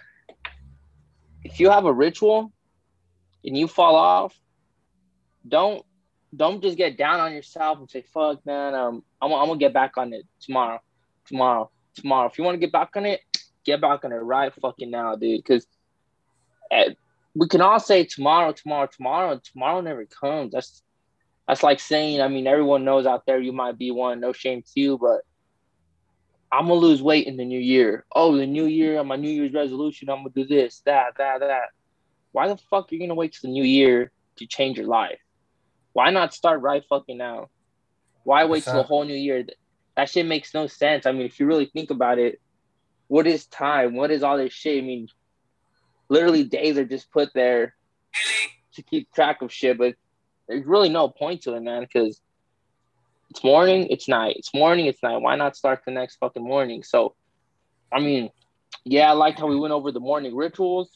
if 1.44 1.60
you 1.60 1.70
have 1.70 1.86
a 1.86 1.94
ritual 1.94 2.52
and 3.44 3.58
you 3.58 3.68
fall 3.68 3.96
off, 3.96 4.36
don't 5.48 5.84
don't 6.36 6.62
just 6.62 6.78
get 6.78 6.98
down 6.98 7.20
on 7.20 7.34
yourself 7.34 7.80
and 7.80 7.90
say, 7.90 8.04
fuck, 8.14 8.46
man, 8.46 8.76
um, 8.76 9.04
I'm, 9.22 9.34
I'm 9.34 9.48
gonna 9.48 9.58
get 9.58 9.74
back 9.74 9.98
on 9.98 10.14
it 10.14 10.26
tomorrow, 10.42 10.80
tomorrow, 11.26 11.72
tomorrow. 11.96 12.28
If 12.28 12.38
you 12.38 12.44
want 12.44 12.56
to 12.56 12.60
get 12.60 12.72
back 12.72 12.92
on 12.96 13.06
it, 13.06 13.22
get 13.66 13.82
back 13.82 14.06
on 14.06 14.12
it 14.12 14.16
right 14.16 14.54
fucking 14.62 14.92
now, 14.92 15.16
dude. 15.16 15.44
Because 15.44 15.66
eh, 16.72 16.94
we 17.36 17.48
can 17.48 17.62
all 17.62 17.80
say 17.80 18.04
tomorrow, 18.04 18.52
tomorrow, 18.52 18.88
tomorrow, 18.96 19.32
and 19.32 19.44
tomorrow 19.44 19.82
never 19.82 20.06
comes. 20.06 20.52
That's 20.52 20.84
that's 21.50 21.64
like 21.64 21.80
saying, 21.80 22.22
I 22.22 22.28
mean, 22.28 22.46
everyone 22.46 22.86
knows 22.86 23.08
out 23.08 23.26
there 23.26 23.40
you 23.40 23.52
might 23.52 23.76
be 23.76 23.90
one, 23.90 24.20
no 24.20 24.34
shame 24.34 24.62
to 24.62 24.80
you, 24.80 25.00
but 25.00 25.22
I'm 26.52 26.68
gonna 26.68 26.76
lose 26.76 27.02
weight 27.02 27.26
in 27.26 27.38
the 27.38 27.44
new 27.44 27.60
year. 27.60 28.06
Oh, 28.14 28.38
the 28.38 28.46
new 28.46 28.68
year, 28.68 29.04
my 29.04 29.16
New 29.16 29.32
Year's 29.32 29.52
resolution, 29.52 30.12
I'm 30.12 30.18
gonna 30.18 30.30
do 30.30 30.46
this, 30.46 30.84
that, 30.86 31.18
that, 31.18 31.40
that. 31.40 31.70
Why 32.34 32.50
the 32.50 32.58
fuck 32.70 32.92
are 32.92 32.96
you 32.96 33.00
gonna 33.00 33.16
wait 33.16 33.34
till 33.34 33.50
the 33.50 33.54
new 33.54 33.64
year 33.64 34.12
to 34.38 34.46
change 34.46 34.78
your 34.78 34.86
life? 34.86 35.18
Why 35.94 36.12
not 36.12 36.36
start 36.36 36.62
right 36.62 36.84
fucking 36.88 37.18
now? 37.18 37.50
Why 38.24 38.46
wait 38.46 38.64
till 38.64 38.76
the 38.76 38.84
whole 38.84 39.04
new 39.04 39.16
year? 39.16 39.44
That 39.96 40.08
shit 40.08 40.28
makes 40.28 40.54
no 40.54 40.68
sense. 40.68 41.08
I 41.08 41.14
mean, 41.14 41.24
if 41.24 41.40
you 41.40 41.48
really 41.48 41.66
think 41.66 41.90
about 41.90 42.20
it, 42.20 42.40
what 43.08 43.26
is 43.26 43.48
time? 43.48 43.96
What 43.96 44.12
is 44.12 44.22
all 44.22 44.38
this 44.38 44.54
shit? 44.54 44.84
I 44.84 44.86
mean, 44.86 45.08
literally 46.10 46.44
days 46.44 46.78
are 46.78 46.86
just 46.86 47.12
put 47.12 47.30
there 47.34 47.74
to 48.74 48.84
keep 48.84 49.12
track 49.12 49.42
of 49.42 49.52
shit, 49.52 49.80
but 49.80 49.96
there's 50.50 50.66
really 50.66 50.90
no 50.90 51.08
point 51.08 51.44
to 51.44 51.54
it, 51.54 51.62
man, 51.62 51.84
because 51.84 52.20
it's 53.30 53.44
morning, 53.44 53.88
it's 53.92 54.08
night. 54.08 54.36
It's 54.38 54.54
morning, 54.54 54.88
it's 54.88 55.02
night. 55.04 55.18
Why 55.18 55.36
not 55.36 55.56
start 55.56 55.84
the 55.86 55.92
next 55.92 56.18
fucking 56.18 56.44
morning? 56.44 56.82
So, 56.82 57.14
I 57.94 58.00
mean, 58.00 58.32
yeah, 58.84 59.10
I 59.10 59.14
liked 59.14 59.40
how 59.40 59.46
we 59.46 59.60
went 59.60 59.74
over 59.74 59.92
the 59.92 60.00
morning 60.00 60.36
rituals. 60.36 60.90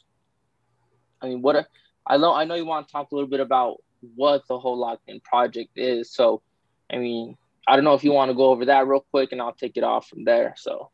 I 1.22 1.28
mean, 1.28 1.44
what 1.44 1.68
I 2.08 2.18
know, 2.18 2.34
I 2.34 2.46
know 2.46 2.56
you 2.56 2.66
want 2.66 2.88
to 2.88 2.92
talk 2.92 3.12
a 3.12 3.16
little 3.16 3.30
bit 3.30 3.40
about 3.40 3.78
what 4.16 4.42
the 4.50 4.58
whole 4.58 4.78
locked 4.78 5.08
in 5.08 5.20
project 5.20 5.70
is. 5.76 6.12
So, 6.12 6.42
I 6.92 6.98
mean, 6.98 7.38
I 7.68 7.76
don't 7.76 7.86
know 7.86 7.94
if 7.94 8.04
you 8.04 8.12
want 8.12 8.30
to 8.30 8.36
go 8.36 8.50
over 8.50 8.66
that 8.66 8.88
real 8.88 9.06
quick 9.12 9.32
and 9.32 9.42
I'll 9.42 9.54
take 9.54 9.78
it 9.78 9.84
off 9.84 10.10
from 10.10 10.26
there. 10.26 10.56
So, 10.58 10.90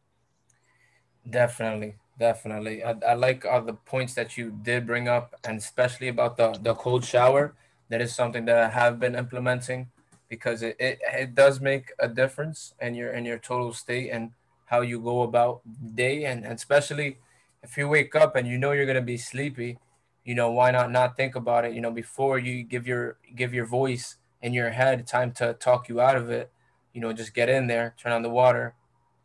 definitely, 1.28 1.96
definitely. 2.20 2.84
I, 2.84 2.96
I 3.08 3.14
like 3.14 3.46
all 3.46 3.62
the 3.62 3.74
points 3.74 4.16
that 4.16 4.38
you 4.38 4.60
did 4.62 4.86
bring 4.86 5.08
up, 5.08 5.36
and 5.46 5.58
especially 5.58 6.10
about 6.10 6.36
the, 6.36 6.52
the 6.62 6.76
cold 6.76 7.06
shower. 7.06 7.56
That 7.90 8.02
is 8.02 8.14
something 8.14 8.46
that 8.46 8.58
I 8.58 8.70
have 8.70 9.00
been 9.00 9.16
implementing 9.16 9.90
because 10.30 10.62
it, 10.62 10.76
it, 10.80 11.00
it 11.14 11.36
does 11.36 11.60
make 11.60 11.92
a 12.00 12.08
difference 12.08 12.74
in 12.80 12.94
your 12.96 13.12
in 13.12 13.26
your 13.26 13.40
total 13.40 13.74
state 13.74 14.10
and 14.12 14.32
how 14.66 14.82
you 14.82 15.00
go 15.00 15.24
about 15.24 15.62
day. 15.96 16.26
And, 16.26 16.46
and 16.46 16.54
especially 16.54 17.18
if 17.64 17.78
you 17.78 17.88
wake 17.88 18.16
up 18.16 18.36
and 18.36 18.48
you 18.48 18.58
know 18.58 18.72
you're 18.72 18.86
gonna 18.86 19.02
be 19.02 19.18
sleepy 19.18 19.80
you 20.24 20.36
know 20.36 20.52
why 20.52 20.72
not 20.72 20.92
not 20.92 21.18
think 21.18 21.36
about 21.36 21.66
it 21.66 21.74
you 21.74 21.82
know 21.82 21.92
before 21.92 22.38
you 22.38 22.64
give 22.64 22.88
your 22.88 23.18
give 23.36 23.54
your 23.54 23.66
voice 23.66 24.18
in 24.42 24.54
your 24.54 24.70
head 24.70 25.08
time 25.08 25.32
to 25.32 25.54
talk 25.54 25.90
you 25.90 26.00
out 26.00 26.16
of 26.16 26.30
it 26.30 26.52
you 26.94 27.02
know 27.02 27.12
just 27.12 27.34
get 27.34 27.50
in 27.50 27.68
there 27.68 27.96
turn 27.98 28.12
on 28.12 28.22
the 28.22 28.30
water 28.30 28.76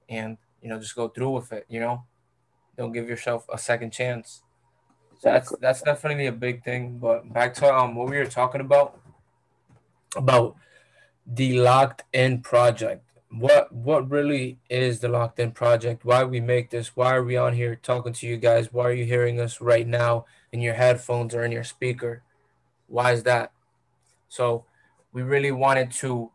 and 0.09 0.39
you 0.63 0.69
know 0.69 0.79
just 0.79 0.95
go 0.95 1.09
through 1.09 1.31
with 1.31 1.53
it 1.53 1.67
you 1.69 1.81
know? 1.81 2.05
Don't 2.77 2.93
give 2.93 3.09
yourself 3.09 3.47
a 3.53 3.59
second 3.59 3.93
chance 3.93 4.44
that's 5.25 5.53
that's 5.61 5.83
definitely 5.83 6.27
a 6.27 6.33
big 6.33 6.63
thing 6.63 6.99
but 6.99 7.33
back 7.33 7.55
to 7.55 7.75
um 7.75 7.95
what 7.95 8.09
we 8.09 8.17
were 8.17 8.27
talking 8.27 8.61
about 8.61 9.01
about 10.17 10.57
the 11.27 11.59
locked 11.59 12.03
in 12.13 12.41
project 12.41 13.05
what 13.39 13.73
what 13.73 14.11
really 14.11 14.59
is 14.71 15.01
the 15.01 15.09
Locked 15.09 15.41
In 15.41 15.51
Project? 15.51 16.05
Why 16.05 16.25
we 16.25 16.41
make 16.41 16.71
this? 16.71 16.97
Why 16.97 17.15
are 17.15 17.23
we 17.23 17.37
on 17.37 17.55
here 17.55 17.75
talking 17.75 18.13
to 18.13 18.27
you 18.27 18.37
guys? 18.37 18.73
Why 18.73 18.85
are 18.85 18.93
you 18.93 19.05
hearing 19.05 19.41
us 19.41 19.61
right 19.61 19.87
now 19.87 20.27
in 20.53 20.61
your 20.61 20.75
headphones 20.75 21.35
or 21.35 21.45
in 21.45 21.51
your 21.51 21.65
speaker? 21.65 22.23
Why 22.87 23.13
is 23.13 23.25
that? 23.25 23.53
So 24.29 24.65
we 25.13 25.23
really 25.23 25.51
wanted 25.51 25.91
to 25.93 26.31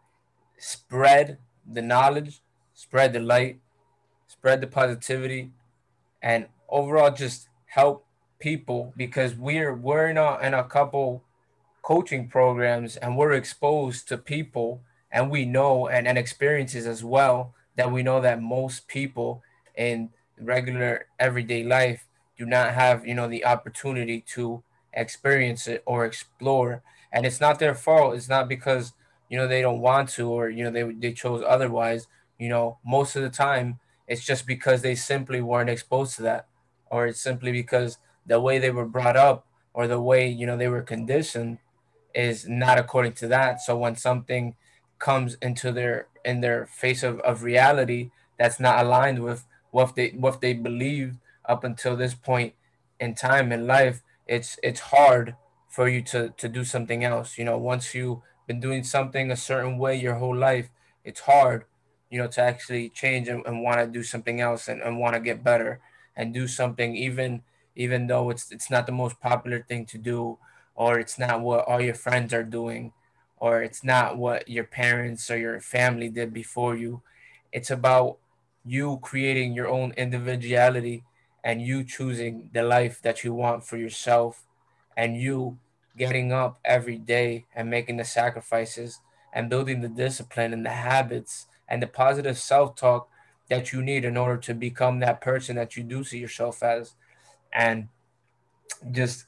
spread 0.58 1.38
the 1.66 1.82
knowledge, 1.82 2.42
spread 2.74 3.14
the 3.14 3.20
light, 3.20 3.60
spread 4.28 4.62
the 4.62 4.68
positivity, 4.68 5.52
and 6.22 6.48
overall 6.68 7.12
just 7.12 7.48
help 7.66 8.06
people 8.40 8.94
because 8.96 9.36
we're 9.36 9.74
we're 9.74 10.08
in 10.08 10.18
a 10.18 10.38
in 10.40 10.54
a 10.54 10.64
couple 10.64 11.24
coaching 11.82 12.28
programs 12.28 12.96
and 12.98 13.18
we're 13.18 13.34
exposed 13.34 14.08
to 14.08 14.18
people 14.18 14.82
and 15.12 15.30
we 15.30 15.46
know 15.46 15.88
and, 15.88 16.08
and 16.08 16.18
experiences 16.18 16.86
as 16.86 17.04
well 17.04 17.54
that 17.76 17.92
we 17.92 18.04
know 18.04 18.22
that 18.22 18.42
most 18.42 18.88
people 18.88 19.42
in 19.76 20.10
regular 20.40 21.06
everyday 21.20 21.64
life 21.64 22.06
do 22.38 22.46
not 22.46 22.74
have 22.74 23.06
you 23.06 23.14
know 23.14 23.28
the 23.28 23.46
opportunity 23.46 24.22
to 24.22 24.64
experience 24.94 25.68
it 25.68 25.84
or 25.86 26.06
explore. 26.06 26.82
And 27.12 27.26
it's 27.26 27.42
not 27.42 27.60
their 27.60 27.76
fault. 27.76 28.16
It's 28.16 28.30
not 28.30 28.48
because 28.48 28.94
you 29.30 29.38
know 29.38 29.48
they 29.48 29.62
don't 29.62 29.82
want 29.82 30.10
to 30.10 30.30
or 30.30 30.50
you 30.50 30.64
know 30.64 30.72
they, 30.72 30.84
they 30.94 31.14
chose 31.14 31.44
otherwise. 31.46 32.08
You 32.38 32.50
know 32.50 32.78
most 32.86 33.16
of 33.16 33.24
the 33.24 33.30
time 33.30 33.80
it's 34.08 34.26
just 34.26 34.48
because 34.48 34.82
they 34.82 34.96
simply 34.96 35.42
weren't 35.42 35.70
exposed 35.70 36.16
to 36.16 36.24
that 36.24 36.48
or 36.90 37.06
it's 37.06 37.22
simply 37.22 37.52
because 37.52 38.00
the 38.26 38.40
way 38.40 38.60
they 38.60 38.72
were 38.72 38.86
brought 38.86 39.18
up 39.18 39.46
or 39.74 39.88
the 39.88 40.02
way 40.02 40.28
you 40.28 40.46
know 40.46 40.58
they 40.58 40.68
were 40.68 40.82
conditioned 40.82 41.58
is 42.14 42.48
not 42.48 42.78
according 42.80 43.14
to 43.14 43.28
that. 43.28 43.62
So 43.62 43.78
when 43.78 43.96
something 43.96 44.56
comes 44.98 45.36
into 45.42 45.72
their 45.72 46.08
in 46.26 46.42
their 46.42 46.66
face 46.66 47.04
of, 47.04 47.20
of 47.22 47.44
reality 47.44 48.12
that's 48.38 48.60
not 48.60 48.84
aligned 48.84 49.24
with 49.24 49.46
what 49.72 49.96
they 49.96 50.10
what 50.10 50.42
they 50.42 50.54
believed 50.54 51.18
up 51.46 51.64
until 51.64 51.96
this 51.96 52.14
point 52.14 52.54
in 53.00 53.16
time 53.16 53.52
in 53.52 53.66
life 53.66 54.02
it's 54.28 54.60
it's 54.62 54.82
hard 54.82 55.36
for 55.70 55.88
you 55.88 56.02
to 56.02 56.30
to 56.38 56.50
do 56.50 56.64
something 56.64 57.04
else. 57.04 57.38
You 57.38 57.46
know 57.46 57.58
once 57.58 57.94
you've 57.96 58.20
been 58.48 58.60
doing 58.60 58.84
something 58.84 59.32
a 59.32 59.36
certain 59.38 59.78
way 59.78 59.96
your 59.96 60.16
whole 60.16 60.36
life 60.36 60.70
it's 61.04 61.22
hard 61.22 61.66
you 62.10 62.20
know 62.20 62.28
to 62.28 62.42
actually 62.42 62.90
change 62.90 63.28
and, 63.28 63.46
and 63.46 63.62
want 63.64 63.80
to 63.80 63.88
do 63.88 64.04
something 64.04 64.42
else 64.42 64.68
and, 64.68 64.82
and 64.82 65.00
want 65.00 65.14
to 65.14 65.20
get 65.20 65.44
better 65.44 65.80
and 66.16 66.34
do 66.34 66.48
something 66.48 66.96
even 66.96 67.42
even 67.80 68.08
though 68.08 68.30
it's 68.30 68.52
it's 68.52 68.70
not 68.70 68.86
the 68.86 68.92
most 68.92 69.20
popular 69.22 69.64
thing 69.64 69.86
to 69.86 69.98
do 69.98 70.38
or 70.76 71.00
it's 71.00 71.18
not 71.18 71.40
what 71.40 71.66
all 71.66 71.82
your 71.82 71.96
friends 71.96 72.34
are 72.34 72.44
doing 72.44 72.92
or 73.40 73.64
it's 73.64 73.84
not 73.86 74.18
what 74.18 74.50
your 74.50 74.66
parents 74.66 75.32
or 75.32 75.38
your 75.38 75.62
family 75.62 76.10
did 76.10 76.34
before 76.34 76.76
you. 76.76 77.02
It's 77.54 77.72
about 77.72 78.18
you 78.66 79.00
creating 79.02 79.54
your 79.54 79.70
own 79.70 79.94
individuality 79.96 81.06
and 81.42 81.62
you 81.62 81.86
choosing 81.86 82.50
the 82.54 82.64
life 82.64 83.02
that 83.02 83.24
you 83.24 83.34
want 83.34 83.64
for 83.64 83.78
yourself 83.78 84.44
and 84.98 85.16
you 85.16 85.58
getting 85.98 86.34
up 86.34 86.60
every 86.66 86.98
day 86.98 87.46
and 87.56 87.70
making 87.70 87.96
the 87.96 88.04
sacrifices 88.04 89.00
and 89.34 89.50
building 89.50 89.80
the 89.80 89.88
discipline 89.88 90.52
and 90.52 90.66
the 90.66 90.70
habits 90.92 91.48
and 91.70 91.82
the 91.82 91.88
positive 91.88 92.38
self-talk 92.38 93.08
that 93.50 93.72
you 93.72 93.82
need 93.82 94.04
in 94.04 94.18
order 94.18 94.38
to 94.38 94.54
become 94.54 95.00
that 95.00 95.22
person 95.22 95.56
that 95.56 95.78
you 95.78 95.84
do 95.84 96.04
see 96.04 96.20
yourself 96.20 96.62
as 96.62 96.94
and 97.54 97.88
just 98.92 99.26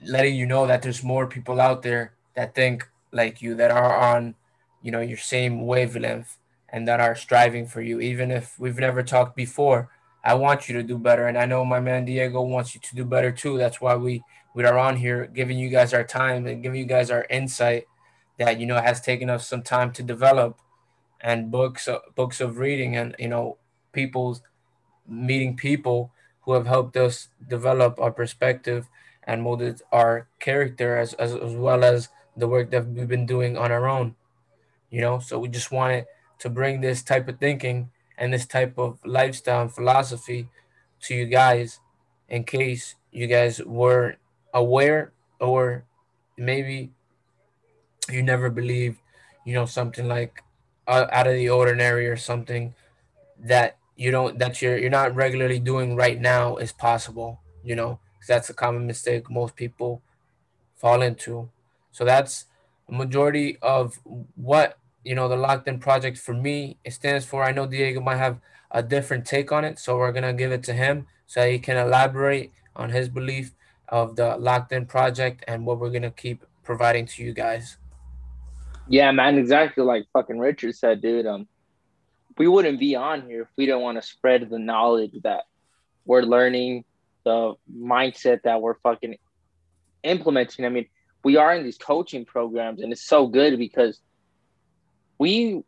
letting 0.00 0.34
you 0.34 0.46
know 0.46 0.66
that 0.66 0.82
there's 0.82 1.02
more 1.02 1.26
people 1.26 1.60
out 1.60 1.82
there 1.82 2.12
that 2.34 2.54
think 2.54 2.88
like 3.12 3.40
you 3.40 3.54
that 3.54 3.70
are 3.70 3.96
on 3.96 4.34
you 4.82 4.90
know 4.90 5.00
your 5.00 5.18
same 5.18 5.66
wavelength 5.66 6.38
and 6.68 6.86
that 6.88 7.00
are 7.00 7.14
striving 7.14 7.66
for 7.66 7.80
you. 7.80 8.00
Even 8.00 8.30
if 8.30 8.58
we've 8.58 8.78
never 8.78 9.02
talked 9.02 9.36
before 9.36 9.88
i 10.24 10.34
want 10.34 10.68
you 10.68 10.74
to 10.74 10.82
do 10.82 10.98
better. 10.98 11.26
And 11.26 11.38
i 11.38 11.46
know 11.46 11.64
my 11.64 11.80
man 11.80 12.04
diego 12.04 12.42
wants 12.42 12.74
you 12.74 12.80
to 12.82 12.94
do 12.94 13.04
better 13.04 13.32
too. 13.32 13.58
That's 13.58 13.80
why 13.80 13.96
we 13.96 14.22
we 14.54 14.64
are 14.64 14.78
on 14.78 14.96
here 14.96 15.26
giving 15.26 15.58
you 15.58 15.68
guys 15.68 15.92
our 15.94 16.04
time 16.04 16.46
and 16.46 16.62
giving 16.62 16.80
you 16.80 16.86
guys 16.86 17.10
our 17.10 17.26
insight 17.30 17.84
that 18.38 18.58
you 18.60 18.66
know 18.66 18.80
has 18.80 19.00
taken 19.00 19.30
us 19.30 19.46
some 19.46 19.62
time 19.62 19.92
to 19.92 20.02
develop 20.02 20.58
and 21.20 21.50
books 21.50 21.88
uh, 21.88 21.98
books 22.14 22.40
of 22.40 22.58
reading 22.58 22.96
and 22.96 23.14
you 23.18 23.28
know 23.28 23.58
people's 23.92 24.42
meeting 25.08 25.56
people 25.56 26.12
who 26.46 26.54
have 26.54 26.66
helped 26.66 26.96
us 26.96 27.28
develop 27.48 28.00
our 28.00 28.12
perspective 28.12 28.88
and 29.24 29.42
molded 29.42 29.82
our 29.92 30.28
character 30.40 30.96
as, 30.96 31.12
as, 31.14 31.34
as 31.34 31.54
well 31.54 31.84
as 31.84 32.08
the 32.36 32.48
work 32.48 32.70
that 32.70 32.86
we've 32.86 33.08
been 33.08 33.26
doing 33.26 33.58
on 33.58 33.70
our 33.70 33.86
own 33.86 34.16
you 34.90 35.00
know? 35.00 35.18
So 35.18 35.38
we 35.38 35.48
just 35.48 35.70
wanted 35.70 36.06
to 36.38 36.48
bring 36.48 36.80
this 36.80 37.02
type 37.02 37.28
of 37.28 37.38
thinking 37.38 37.90
and 38.18 38.32
this 38.32 38.46
type 38.46 38.78
of 38.78 38.98
lifestyle 39.04 39.62
and 39.62 39.72
philosophy 39.72 40.48
to 41.02 41.14
you 41.14 41.26
guys 41.26 41.80
in 42.28 42.44
case 42.44 42.94
you 43.12 43.26
guys 43.26 43.60
were 43.62 44.16
aware 44.54 45.12
or 45.40 45.84
maybe 46.36 46.90
you 48.10 48.22
never 48.22 48.48
believed 48.48 48.98
you 49.44 49.52
know 49.52 49.66
something 49.66 50.08
like 50.08 50.42
uh, 50.86 51.06
out 51.12 51.26
of 51.26 51.34
the 51.34 51.48
ordinary 51.48 52.08
or 52.08 52.16
something 52.16 52.74
that 53.38 53.76
you 53.96 54.10
don't 54.10 54.38
that 54.38 54.60
you're 54.60 54.78
you're 54.78 54.90
not 54.90 55.14
regularly 55.14 55.58
doing 55.58 55.96
right 55.96 56.20
now 56.20 56.56
is 56.56 56.72
possible 56.72 57.40
you 57.64 57.74
know 57.74 57.98
that's 58.28 58.50
a 58.50 58.54
common 58.54 58.86
mistake 58.86 59.30
most 59.30 59.56
people 59.56 60.02
fall 60.74 61.00
into 61.00 61.48
so 61.92 62.04
that's 62.04 62.46
a 62.88 62.92
majority 62.92 63.56
of 63.62 63.98
what 64.34 64.78
you 65.06 65.14
know 65.14 65.28
the 65.28 65.36
locked 65.36 65.68
in 65.68 65.78
project 65.78 66.18
for 66.18 66.34
me 66.34 66.78
it 66.84 66.92
stands 66.92 67.24
for. 67.24 67.42
I 67.42 67.52
know 67.52 67.66
Diego 67.66 68.00
might 68.00 68.16
have 68.16 68.38
a 68.70 68.82
different 68.82 69.24
take 69.24 69.52
on 69.52 69.64
it, 69.64 69.78
so 69.78 69.96
we're 69.96 70.12
gonna 70.12 70.34
give 70.34 70.52
it 70.52 70.62
to 70.64 70.72
him 70.72 71.06
so 71.26 71.48
he 71.48 71.58
can 71.58 71.76
elaborate 71.76 72.52
on 72.74 72.90
his 72.90 73.08
belief 73.08 73.52
of 73.88 74.16
the 74.16 74.36
locked 74.36 74.72
in 74.72 74.86
project 74.86 75.44
and 75.46 75.64
what 75.64 75.78
we're 75.78 75.90
gonna 75.90 76.10
keep 76.10 76.44
providing 76.64 77.06
to 77.06 77.22
you 77.22 77.32
guys. 77.32 77.76
Yeah, 78.88 79.10
man, 79.12 79.38
exactly 79.38 79.84
like 79.84 80.04
fucking 80.12 80.38
Richard 80.38 80.74
said, 80.74 81.00
dude. 81.00 81.26
Um, 81.26 81.46
we 82.38 82.48
wouldn't 82.48 82.78
be 82.78 82.96
on 82.96 83.22
here 83.22 83.42
if 83.42 83.48
we 83.56 83.66
didn't 83.66 83.80
want 83.80 84.00
to 84.00 84.06
spread 84.06 84.48
the 84.50 84.58
knowledge 84.58 85.12
that 85.22 85.44
we're 86.04 86.22
learning, 86.22 86.84
the 87.24 87.54
mindset 87.74 88.42
that 88.42 88.60
we're 88.60 88.78
fucking 88.78 89.16
implementing. 90.02 90.64
I 90.64 90.68
mean, 90.68 90.86
we 91.24 91.36
are 91.36 91.54
in 91.54 91.64
these 91.64 91.78
coaching 91.78 92.24
programs 92.24 92.80
and 92.82 92.92
it's 92.92 93.06
so 93.06 93.26
good 93.26 93.58
because 93.58 94.00
we 95.18 95.62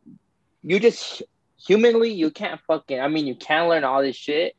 you 0.62 0.78
just 0.78 1.22
humanly 1.58 2.12
you 2.12 2.30
can't 2.30 2.60
fucking 2.66 3.00
I 3.00 3.08
mean 3.08 3.26
you 3.26 3.34
can 3.34 3.68
learn 3.68 3.84
all 3.84 4.02
this 4.02 4.16
shit, 4.16 4.54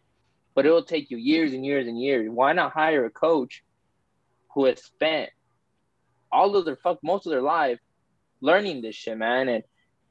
but 0.56 0.66
it'll 0.66 0.84
take 0.84 1.12
you 1.12 1.18
years 1.18 1.54
and 1.54 1.66
years 1.66 1.88
and 1.88 2.00
years. 2.00 2.30
Why 2.30 2.54
not 2.54 2.74
hire 2.74 3.06
a 3.06 3.10
coach 3.10 3.64
who 4.54 4.66
has 4.66 4.84
spent 4.84 5.30
all 6.32 6.56
of 6.56 6.66
their 6.66 6.76
fuck 6.76 7.00
most 7.04 7.26
of 7.26 7.32
their 7.32 7.42
life 7.42 7.80
learning 8.42 8.82
this 8.82 8.96
shit, 8.96 9.18
man? 9.18 9.48
And 9.48 9.64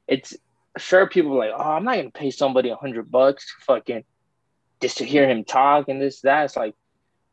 it's 0.07 0.35
sure 0.77 1.07
people 1.07 1.37
like, 1.37 1.51
oh, 1.55 1.71
I'm 1.71 1.83
not 1.83 1.95
gonna 1.95 2.11
pay 2.11 2.31
somebody 2.31 2.69
a 2.69 2.75
hundred 2.75 3.11
bucks 3.11 3.45
fucking 3.61 4.03
just 4.81 4.97
to 4.99 5.05
hear 5.05 5.27
him 5.27 5.43
talk 5.43 5.89
and 5.89 6.01
this, 6.01 6.21
that. 6.21 6.45
It's 6.45 6.55
like, 6.55 6.75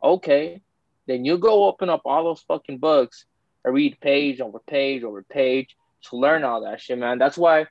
okay, 0.03 0.63
then 1.07 1.25
you 1.25 1.39
go 1.39 1.65
open 1.65 1.89
up 1.89 2.03
all 2.05 2.25
those 2.25 2.43
fucking 2.43 2.79
books 2.79 3.25
and 3.65 3.75
read 3.75 3.99
page 4.01 4.41
over 4.41 4.59
page 4.67 5.05
over 5.05 5.23
page 5.23 5.77
to 6.03 6.17
learn 6.17 6.45
all 6.45 6.63
that 6.63 6.81
shit, 6.81 6.99
man. 6.99 7.19
That's 7.19 7.39
why 7.39 7.67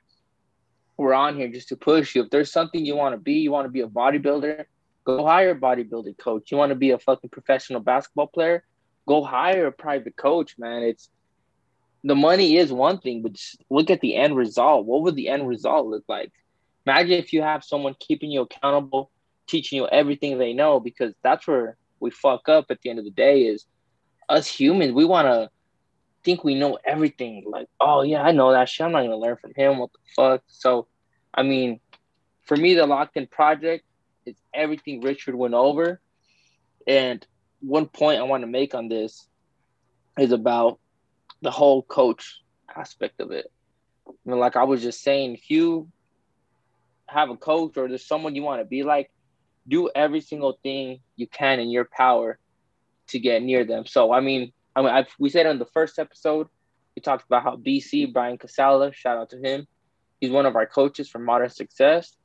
we're 0.96 1.14
on 1.14 1.36
here 1.36 1.48
just 1.48 1.68
to 1.68 1.76
push 1.76 2.14
you. 2.14 2.24
If 2.24 2.30
there's 2.30 2.52
something 2.52 2.84
you 2.84 2.96
want 2.96 3.14
to 3.14 3.20
be, 3.20 3.34
you 3.34 3.52
want 3.52 3.66
to 3.66 3.72
be 3.72 3.82
a 3.82 3.88
bodybuilder, 3.88 4.64
go 5.04 5.24
hire 5.24 5.50
a 5.50 5.60
bodybuilding 5.60 6.18
coach. 6.18 6.50
You 6.50 6.56
want 6.56 6.70
to 6.70 6.76
be 6.76 6.90
a 6.90 6.98
fucking 6.98 7.30
professional 7.30 7.80
basketball 7.80 8.28
player, 8.28 8.64
go 9.06 9.22
hire 9.22 9.66
a 9.66 9.72
private 9.72 10.16
coach, 10.16 10.56
man. 10.58 10.82
It's 10.82 11.10
the 12.04 12.14
money 12.14 12.56
is 12.56 12.72
one 12.72 12.98
thing, 12.98 13.22
but 13.22 13.36
look 13.70 13.90
at 13.90 14.00
the 14.00 14.16
end 14.16 14.36
result. 14.36 14.86
What 14.86 15.02
would 15.02 15.16
the 15.16 15.28
end 15.28 15.48
result 15.48 15.86
look 15.86 16.04
like? 16.08 16.32
Imagine 16.86 17.12
if 17.12 17.32
you 17.32 17.42
have 17.42 17.64
someone 17.64 17.96
keeping 17.98 18.30
you 18.30 18.42
accountable, 18.42 19.10
teaching 19.46 19.76
you 19.76 19.88
everything 19.88 20.38
they 20.38 20.52
know, 20.52 20.78
because 20.78 21.14
that's 21.22 21.46
where 21.46 21.76
we 22.00 22.10
fuck 22.10 22.48
up 22.48 22.66
at 22.70 22.80
the 22.82 22.90
end 22.90 22.98
of 22.98 23.04
the 23.04 23.10
day 23.10 23.42
is 23.42 23.66
us 24.28 24.46
humans, 24.46 24.92
we 24.92 25.04
want 25.04 25.26
to 25.26 25.50
think 26.24 26.44
we 26.44 26.54
know 26.54 26.78
everything. 26.84 27.44
Like, 27.46 27.68
oh 27.80 28.02
yeah, 28.02 28.22
I 28.22 28.32
know 28.32 28.52
that 28.52 28.68
shit. 28.68 28.84
I'm 28.84 28.92
not 28.92 29.02
gonna 29.02 29.16
learn 29.16 29.36
from 29.36 29.52
him. 29.54 29.78
What 29.78 29.90
the 29.92 29.98
fuck? 30.14 30.42
So, 30.48 30.88
I 31.32 31.42
mean, 31.42 31.80
for 32.42 32.56
me, 32.56 32.74
the 32.74 32.86
locked 32.86 33.16
in 33.16 33.26
project 33.26 33.84
is 34.26 34.36
everything 34.52 35.00
Richard 35.00 35.34
went 35.34 35.54
over. 35.54 36.00
And 36.86 37.24
one 37.60 37.86
point 37.86 38.20
I 38.20 38.24
want 38.24 38.42
to 38.42 38.48
make 38.48 38.74
on 38.74 38.88
this 38.88 39.26
is 40.18 40.32
about 40.32 40.78
the 41.46 41.52
whole 41.52 41.82
coach 41.82 42.40
aspect 42.76 43.20
of 43.20 43.30
it. 43.30 43.46
I 44.08 44.12
mean, 44.24 44.40
like 44.40 44.56
I 44.56 44.64
was 44.64 44.82
just 44.82 45.00
saying, 45.00 45.34
if 45.34 45.48
you 45.48 45.88
have 47.06 47.30
a 47.30 47.36
coach 47.36 47.76
or 47.76 47.86
there's 47.86 48.04
someone 48.04 48.34
you 48.34 48.42
want 48.42 48.60
to 48.60 48.64
be 48.64 48.82
like, 48.82 49.12
do 49.68 49.88
every 49.94 50.20
single 50.20 50.58
thing 50.64 50.98
you 51.14 51.28
can 51.28 51.60
in 51.60 51.70
your 51.70 51.84
power 51.84 52.40
to 53.10 53.20
get 53.20 53.44
near 53.44 53.64
them. 53.64 53.86
So, 53.86 54.12
I 54.12 54.18
mean, 54.18 54.52
I 54.74 54.82
mean, 54.82 54.90
I've, 54.90 55.06
we 55.20 55.30
said 55.30 55.46
in 55.46 55.60
the 55.60 55.66
first 55.66 56.00
episode, 56.00 56.48
we 56.96 57.00
talked 57.00 57.24
about 57.24 57.44
how 57.44 57.54
BC 57.54 58.12
Brian 58.12 58.38
Casala, 58.38 58.92
shout 58.92 59.16
out 59.16 59.30
to 59.30 59.38
him, 59.38 59.68
He's 60.20 60.32
one 60.32 60.46
of 60.46 60.56
our 60.56 60.66
coaches 60.66 61.08
for 61.08 61.20
Modern 61.20 61.50
Success, 61.50 62.16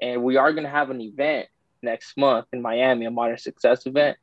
and 0.00 0.22
we 0.22 0.36
are 0.36 0.52
going 0.52 0.62
to 0.64 0.70
have 0.70 0.90
an 0.90 1.00
event 1.00 1.48
next 1.82 2.16
month 2.16 2.46
in 2.52 2.62
Miami, 2.62 3.06
a 3.06 3.10
Modern 3.10 3.38
Success 3.38 3.84
event. 3.86 4.16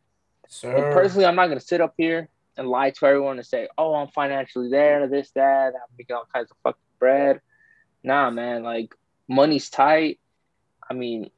Sir. 0.47 0.93
Personally, 0.93 1.25
I'm 1.25 1.35
not 1.35 1.47
going 1.47 1.59
to 1.59 1.65
sit 1.65 1.81
up 1.81 1.95
here 1.97 2.29
and 2.57 2.67
lie 2.67 2.89
to 2.91 3.05
everyone 3.05 3.37
and 3.37 3.45
say, 3.45 3.67
"Oh, 3.77 3.95
I'm 3.95 4.09
financially 4.09 4.69
there, 4.69 5.07
this, 5.07 5.31
that, 5.31 5.73
I'm 5.75 5.95
making 5.97 6.15
all 6.15 6.27
kinds 6.33 6.51
of 6.51 6.57
fucking 6.63 6.81
bread." 6.99 7.41
Nah, 8.03 8.29
man, 8.29 8.63
like 8.63 8.93
money's 9.27 9.69
tight. 9.69 10.19
I 10.89 10.93
mean, 10.93 11.29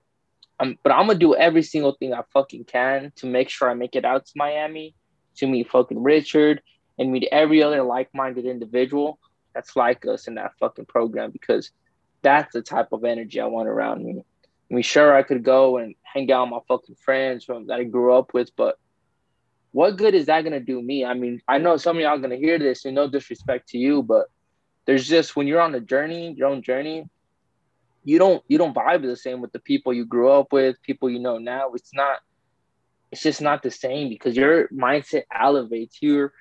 I'm, 0.60 0.78
but 0.84 0.92
I'm 0.92 1.08
gonna 1.08 1.20
do 1.20 1.36
every 1.36 1.64
single 1.64 1.94
thing 1.94 2.14
I 2.14 2.22
fucking 2.34 2.66
can 2.66 3.12
to 3.18 3.26
make 3.26 3.50
sure 3.50 3.70
I 3.70 3.74
make 3.74 3.96
it 3.96 4.06
out 4.06 4.26
to 4.26 4.32
Miami 4.36 4.96
to 5.36 5.48
meet 5.48 5.70
fucking 5.70 6.02
Richard 6.02 6.62
and 6.98 7.12
meet 7.12 7.28
every 7.32 7.64
other 7.64 7.82
like-minded 7.82 8.46
individual 8.46 9.20
that's 9.54 9.76
like 9.76 10.06
us 10.06 10.28
in 10.28 10.36
that 10.36 10.52
fucking 10.60 10.86
program 10.86 11.32
because 11.32 11.72
that's 12.22 12.54
the 12.54 12.62
type 12.62 12.92
of 12.92 13.04
energy 13.04 13.40
I 13.40 13.46
want 13.46 13.70
around 13.70 14.04
me. 14.04 14.24
I 14.70 14.74
mean, 14.74 14.84
sure, 14.84 15.16
I 15.16 15.24
could 15.24 15.44
go 15.44 15.78
and 15.78 15.96
hang 16.04 16.32
out 16.32 16.44
with 16.44 16.52
my 16.52 16.60
fucking 16.68 16.96
friends 16.96 17.46
from 17.46 17.68
that 17.68 17.80
I 17.80 17.84
grew 17.86 18.14
up 18.14 18.34
with, 18.34 18.56
but 18.56 18.78
what 19.72 19.98
good 19.98 20.16
is 20.16 20.26
that 20.28 20.44
gonna 20.44 20.60
do 20.60 20.82
me? 20.82 21.06
I 21.06 21.14
mean, 21.14 21.42
I 21.48 21.58
know 21.58 21.78
some 21.78 21.98
of 21.98 22.02
y'all 22.02 22.18
gonna 22.20 22.36
hear 22.36 22.58
this, 22.58 22.86
and 22.86 22.96
no 22.96 23.08
disrespect 23.08 23.70
to 23.70 23.78
you, 23.78 24.02
but 24.02 24.28
there's 24.86 25.08
just 25.08 25.36
when 25.36 25.48
you're 25.48 25.62
on 25.62 25.76
a 25.76 25.80
journey, 25.80 26.34
your 26.36 26.50
own 26.50 26.64
journey, 26.64 27.06
you 28.04 28.18
don't 28.18 28.44
you 28.48 28.58
don't 28.58 28.76
vibe 28.76 29.04
the 29.04 29.16
same 29.16 29.42
with 29.42 29.52
the 29.52 29.60
people 29.60 29.94
you 29.94 30.06
grew 30.06 30.32
up 30.32 30.52
with, 30.52 30.82
people 30.82 31.10
you 31.10 31.20
know 31.20 31.38
now. 31.38 31.72
It's 31.74 31.94
not 31.94 32.20
it's 33.12 33.22
just 33.22 33.42
not 33.42 33.64
the 33.64 33.72
same 33.72 34.10
because 34.10 34.36
your 34.36 34.68
mindset 34.70 35.24
elevates. 35.34 35.98
You're 36.02 36.34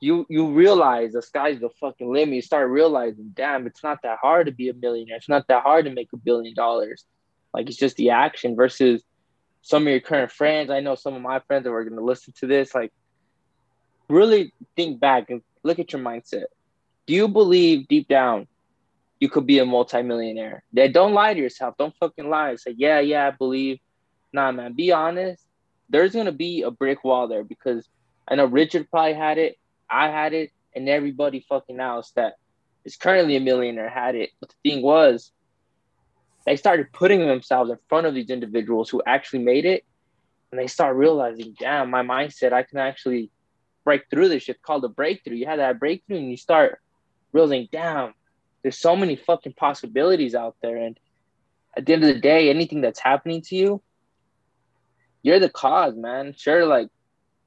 you 0.00 0.26
you 0.28 0.52
realize 0.52 1.12
the 1.12 1.22
sky's 1.22 1.60
the 1.60 1.70
fucking 1.80 2.10
limit. 2.12 2.36
You 2.36 2.42
start 2.42 2.70
realizing, 2.70 3.32
damn, 3.34 3.66
it's 3.66 3.82
not 3.82 3.98
that 4.02 4.18
hard 4.22 4.46
to 4.46 4.52
be 4.52 4.68
a 4.68 4.74
millionaire. 4.74 5.16
It's 5.16 5.28
not 5.28 5.46
that 5.48 5.62
hard 5.62 5.84
to 5.86 5.90
make 5.90 6.08
a 6.12 6.16
billion 6.16 6.54
dollars. 6.54 7.04
Like 7.52 7.68
it's 7.68 7.78
just 7.78 7.96
the 7.96 8.10
action 8.10 8.54
versus 8.54 9.02
some 9.68 9.82
of 9.82 9.90
your 9.90 10.00
current 10.00 10.32
friends. 10.32 10.70
I 10.70 10.80
know 10.80 10.94
some 10.94 11.14
of 11.14 11.20
my 11.20 11.40
friends 11.40 11.64
that 11.64 11.70
are 11.70 11.84
gonna 11.84 12.00
listen 12.00 12.32
to 12.38 12.46
this. 12.46 12.74
Like, 12.74 12.90
really 14.08 14.54
think 14.76 14.98
back 14.98 15.28
and 15.28 15.42
look 15.62 15.78
at 15.78 15.92
your 15.92 16.00
mindset. 16.00 16.46
Do 17.06 17.12
you 17.12 17.28
believe 17.28 17.86
deep 17.86 18.08
down 18.08 18.46
you 19.20 19.28
could 19.28 19.46
be 19.46 19.58
a 19.58 19.66
multimillionaire? 19.66 20.62
That 20.72 20.94
don't 20.94 21.12
lie 21.12 21.34
to 21.34 21.40
yourself. 21.40 21.74
Don't 21.76 21.94
fucking 22.00 22.30
lie. 22.30 22.56
Say, 22.56 22.76
yeah, 22.78 23.00
yeah, 23.00 23.28
I 23.28 23.30
believe. 23.32 23.78
Nah, 24.32 24.52
man. 24.52 24.72
Be 24.72 24.90
honest. 24.90 25.44
There's 25.90 26.14
gonna 26.14 26.32
be 26.32 26.62
a 26.62 26.70
brick 26.70 27.04
wall 27.04 27.28
there 27.28 27.44
because 27.44 27.86
I 28.26 28.36
know 28.36 28.46
Richard 28.46 28.90
probably 28.90 29.12
had 29.12 29.36
it. 29.36 29.58
I 29.90 30.08
had 30.08 30.32
it, 30.32 30.50
and 30.74 30.88
everybody 30.88 31.44
fucking 31.46 31.78
else 31.78 32.10
that 32.12 32.36
is 32.86 32.96
currently 32.96 33.36
a 33.36 33.40
millionaire 33.40 33.90
had 33.90 34.14
it. 34.14 34.30
But 34.40 34.48
the 34.48 34.70
thing 34.70 34.82
was, 34.82 35.30
they 36.46 36.56
started 36.56 36.92
putting 36.92 37.26
themselves 37.26 37.70
in 37.70 37.78
front 37.88 38.06
of 38.06 38.14
these 38.14 38.30
individuals 38.30 38.88
who 38.88 39.02
actually 39.06 39.40
made 39.40 39.64
it, 39.64 39.84
and 40.50 40.58
they 40.58 40.66
start 40.66 40.96
realizing, 40.96 41.54
damn, 41.58 41.90
my 41.90 42.02
mindset, 42.02 42.52
I 42.52 42.62
can 42.62 42.78
actually 42.78 43.30
break 43.84 44.04
through 44.10 44.28
this 44.28 44.44
shit 44.44 44.62
called 44.62 44.84
a 44.84 44.88
breakthrough. 44.88 45.36
You 45.36 45.46
have 45.46 45.58
that 45.58 45.78
breakthrough, 45.78 46.18
and 46.18 46.30
you 46.30 46.36
start 46.36 46.80
realizing, 47.32 47.68
damn, 47.70 48.14
there's 48.62 48.78
so 48.78 48.96
many 48.96 49.16
fucking 49.16 49.54
possibilities 49.54 50.34
out 50.34 50.56
there, 50.62 50.76
and 50.76 50.98
at 51.76 51.86
the 51.86 51.92
end 51.92 52.04
of 52.04 52.14
the 52.14 52.20
day, 52.20 52.50
anything 52.50 52.80
that's 52.80 53.00
happening 53.00 53.42
to 53.42 53.56
you, 53.56 53.82
you're 55.22 55.40
the 55.40 55.48
cause, 55.48 55.94
man. 55.96 56.34
Sure, 56.36 56.66
like 56.66 56.88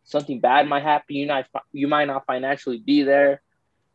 something 0.03 0.39
bad 0.39 0.67
might 0.67 0.83
happen. 0.83 1.15
You 1.15 1.25
not 1.25 1.47
you 1.71 1.87
might 1.87 2.05
not 2.05 2.25
financially 2.25 2.77
be 2.77 3.03
there. 3.03 3.41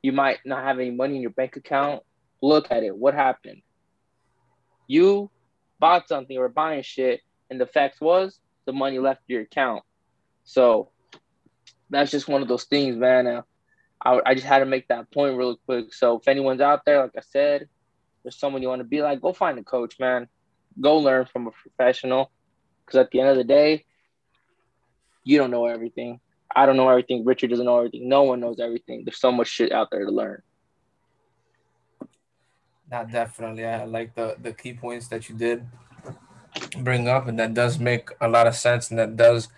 You 0.03 0.13
might 0.13 0.39
not 0.45 0.65
have 0.65 0.79
any 0.79 0.91
money 0.91 1.17
in 1.17 1.23
your 1.23 1.31
bank 1.31 1.57
account. 1.57 2.03
Look 2.43 2.71
at 2.71 2.83
it. 2.83 2.97
What 2.97 3.15
happened? 3.15 3.63
You 4.87 5.31
bought 5.79 6.09
something 6.09 6.37
or 6.37 6.49
buying 6.49 6.83
shit, 6.83 7.21
and 7.51 7.61
the 7.61 7.67
fact 7.67 8.01
was 8.01 8.39
the 8.65 8.73
money 8.73 8.99
left 8.99 9.23
your 9.27 9.43
account. 9.43 9.83
So 10.45 10.91
that's 11.91 12.11
just 12.11 12.29
one 12.29 12.43
of 12.43 12.49
those 12.49 12.65
things, 12.65 12.97
man. 12.97 13.43
I, 14.05 14.21
I 14.25 14.35
just 14.35 14.47
had 14.47 14.61
to 14.61 14.67
make 14.67 14.89
that 14.89 15.11
point 15.11 15.37
really 15.37 15.57
quick. 15.67 15.95
So 15.95 16.19
if 16.19 16.29
anyone's 16.29 16.61
out 16.61 16.85
there, 16.85 17.01
like 17.03 17.13
I 17.17 17.23
said, 17.23 17.69
there's 18.23 18.39
someone 18.39 18.63
you 18.63 18.69
want 18.69 18.81
to 18.81 18.85
be 18.85 19.03
like, 19.03 19.21
go 19.21 19.33
find 19.33 19.59
a 19.59 19.63
coach, 19.63 19.99
man. 19.99 20.29
Go 20.81 20.99
learn 20.99 21.27
from 21.27 21.47
a 21.47 21.51
professional. 21.51 22.31
Because 22.85 22.99
at 22.99 23.11
the 23.11 23.21
end 23.21 23.31
of 23.31 23.37
the 23.37 23.45
day, 23.45 23.85
you 25.25 25.39
don't 25.39 25.51
know 25.51 25.67
everything. 25.67 26.21
I 26.55 26.67
don't 26.67 26.77
know 26.77 26.89
everything. 26.89 27.25
Richard 27.25 27.51
doesn't 27.51 27.65
know 27.65 27.79
everything. 27.79 28.09
No 28.09 28.23
one 28.23 28.41
knows 28.41 28.61
everything. 28.61 29.05
There's 29.05 29.21
so 29.21 29.33
much 29.33 29.49
shit 29.49 29.73
out 29.73 29.89
there 29.91 30.05
to 30.05 30.11
learn. 30.11 30.43
Not 32.91 33.05
mm-hmm. 33.05 33.13
definitely. 33.13 33.67
I 33.67 33.85
like 33.85 34.15
the 34.15 34.37
the 34.41 34.53
key 34.53 34.75
points 34.75 35.09
that 35.09 35.29
you 35.29 35.35
did 35.35 35.67
bring 36.79 37.09
up, 37.09 37.27
and 37.27 37.39
that 37.39 37.55
does 37.55 37.79
make 37.79 38.11
a 38.21 38.29
lot 38.29 38.47
of 38.47 38.55
sense, 38.55 38.91
and 38.91 38.99
that 38.99 39.17
does 39.17 39.49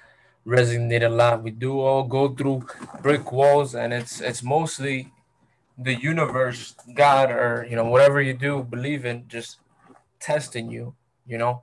resonate 0.47 1.05
a 1.05 1.09
lot. 1.09 1.43
We 1.43 1.51
do 1.51 1.81
all 1.81 2.05
go 2.05 2.35
through 2.35 2.67
brick 3.03 3.31
walls, 3.33 3.75
and 3.75 3.93
it's 3.93 4.21
it's 4.21 4.43
mostly 4.43 5.13
the 5.77 5.95
universe, 5.95 6.75
God, 6.95 7.31
or 7.31 7.67
you 7.69 7.77
know 7.77 7.85
whatever 7.85 8.21
you 8.21 8.35
do 8.35 8.63
believe 8.63 9.05
in, 9.05 9.29
just 9.29 9.59
testing 10.21 10.71
you. 10.71 10.95
You 11.27 11.39
know, 11.39 11.63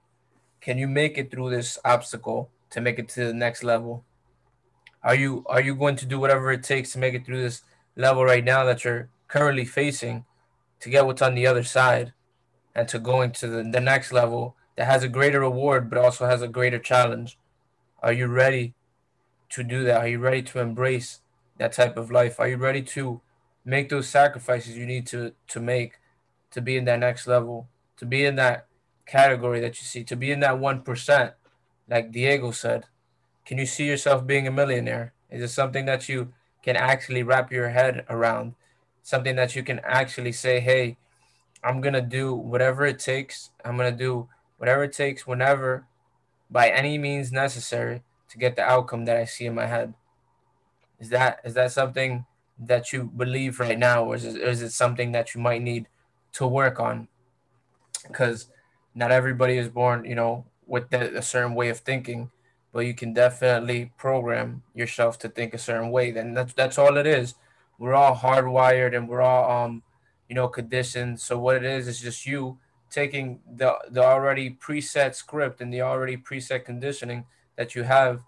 can 0.61 0.77
you 0.77 0.87
make 0.87 1.17
it 1.17 1.31
through 1.31 1.49
this 1.49 1.79
obstacle 1.83 2.49
to 2.69 2.81
make 2.81 2.99
it 2.99 3.09
to 3.09 3.25
the 3.25 3.33
next 3.33 3.63
level? 3.63 4.05
Are 5.03 5.15
you 5.15 5.45
are 5.47 5.61
you 5.61 5.75
going 5.75 5.95
to 5.97 6.05
do 6.05 6.19
whatever 6.19 6.51
it 6.51 6.63
takes 6.63 6.93
to 6.93 6.99
make 6.99 7.13
it 7.15 7.25
through 7.25 7.41
this 7.41 7.61
level 7.95 8.23
right 8.23 8.43
now 8.43 8.63
that 8.65 8.83
you're 8.83 9.09
currently 9.27 9.65
facing 9.65 10.25
to 10.85 10.91
get 10.91 11.07
what's 11.07 11.23
on 11.23 11.33
the 11.33 11.47
other 11.47 11.63
side 11.63 12.13
and 12.75 12.87
to 12.87 12.99
going 12.99 13.31
to 13.31 13.47
the, 13.47 13.63
the 13.63 13.79
next 13.79 14.11
level 14.11 14.55
that 14.75 14.85
has 14.85 15.01
a 15.01 15.09
greater 15.09 15.39
reward 15.39 15.89
but 15.89 15.97
also 15.97 16.27
has 16.27 16.43
a 16.43 16.47
greater 16.47 16.77
challenge? 16.77 17.39
Are 18.03 18.13
you 18.13 18.27
ready 18.27 18.75
to 19.49 19.63
do 19.63 19.83
that? 19.83 19.97
Are 19.97 20.07
you 20.07 20.19
ready 20.19 20.43
to 20.43 20.59
embrace 20.59 21.21
that 21.57 21.73
type 21.73 21.97
of 21.97 22.11
life? 22.11 22.39
Are 22.39 22.47
you 22.47 22.57
ready 22.57 22.83
to 22.83 23.19
make 23.65 23.89
those 23.89 24.07
sacrifices 24.07 24.77
you 24.77 24.85
need 24.85 25.07
to 25.07 25.33
to 25.47 25.59
make 25.59 25.93
to 26.51 26.61
be 26.61 26.77
in 26.77 26.85
that 26.85 26.99
next 26.99 27.25
level, 27.25 27.67
to 27.97 28.05
be 28.05 28.23
in 28.23 28.35
that 28.35 28.67
category 29.07 29.59
that 29.61 29.79
you 29.79 29.85
see, 29.85 30.03
to 30.03 30.15
be 30.15 30.31
in 30.31 30.39
that 30.41 30.59
1%, 30.59 31.33
like 31.89 32.11
Diego 32.11 32.51
said. 32.51 32.85
Can 33.43 33.57
you 33.57 33.65
see 33.65 33.87
yourself 33.87 34.27
being 34.27 34.47
a 34.47 34.51
millionaire? 34.51 35.13
Is 35.31 35.41
it 35.41 35.47
something 35.47 35.85
that 35.85 36.07
you 36.07 36.31
can 36.61 36.75
actually 36.75 37.23
wrap 37.23 37.51
your 37.51 37.69
head 37.69 38.05
around? 38.07 38.53
Something 39.05 39.35
that 39.35 39.55
you 39.55 39.61
can 39.61 39.79
actually 39.83 40.31
say, 40.31 40.59
hey, 40.59 40.97
I'm 41.63 41.79
going 41.79 41.93
to 41.93 42.01
do 42.01 42.33
whatever 42.33 42.87
it 42.87 42.97
takes. 42.97 43.51
I'm 43.63 43.77
going 43.77 43.93
to 43.93 43.97
do 43.97 44.27
whatever 44.57 44.83
it 44.83 44.93
takes 44.93 45.27
whenever, 45.27 45.85
by 46.49 46.69
any 46.69 46.97
means 46.97 47.31
necessary, 47.31 48.01
to 48.29 48.39
get 48.39 48.55
the 48.55 48.63
outcome 48.63 49.05
that 49.05 49.15
I 49.15 49.25
see 49.25 49.45
in 49.45 49.53
my 49.53 49.67
head. 49.67 49.93
Is 50.99 51.09
that 51.09 51.39
is 51.45 51.53
that 51.53 51.71
something 51.71 52.25
that 52.57 52.91
you 52.91 53.03
believe 53.03 53.59
right 53.59 53.77
now, 53.77 54.05
or 54.05 54.15
is 54.15 54.25
it, 54.25 54.41
or 54.41 54.47
is 54.47 54.63
it 54.63 54.71
something 54.71 55.11
that 55.11 55.35
you 55.35 55.39
might 55.39 55.61
need 55.61 55.85
to 56.33 56.47
work 56.47 56.79
on? 56.79 57.07
Because 58.07 58.49
not 58.95 59.11
everybody 59.11 59.59
is 59.59 59.69
born, 59.69 60.03
you 60.05 60.15
know, 60.15 60.45
with 60.65 60.89
the, 60.89 61.15
a 61.15 61.21
certain 61.21 61.53
way 61.53 61.69
of 61.69 61.77
thinking, 61.81 62.31
but 62.73 62.87
you 62.87 62.95
can 62.95 63.13
definitely 63.13 63.91
program 63.97 64.63
yourself 64.73 65.19
to 65.19 65.29
think 65.29 65.53
a 65.53 65.59
certain 65.59 65.91
way. 65.91 66.09
Then 66.09 66.33
that's 66.33 66.53
that's 66.53 66.79
all 66.79 66.97
it 66.97 67.05
is. 67.05 67.35
We're 67.77 67.93
all 67.93 68.15
hardwired 68.15 68.95
and 68.95 69.07
we're 69.07 69.21
all 69.21 69.65
um, 69.65 69.83
you 70.27 70.35
know, 70.35 70.47
conditioned. 70.47 71.19
So 71.19 71.37
what 71.37 71.55
it 71.55 71.63
is 71.63 71.87
is 71.87 71.99
just 71.99 72.25
you 72.25 72.57
taking 72.89 73.39
the 73.49 73.75
the 73.89 74.03
already 74.03 74.49
preset 74.49 75.15
script 75.15 75.61
and 75.61 75.73
the 75.73 75.81
already 75.81 76.17
preset 76.17 76.65
conditioning 76.65 77.25
that 77.55 77.75
you 77.75 77.83
have 77.83 78.21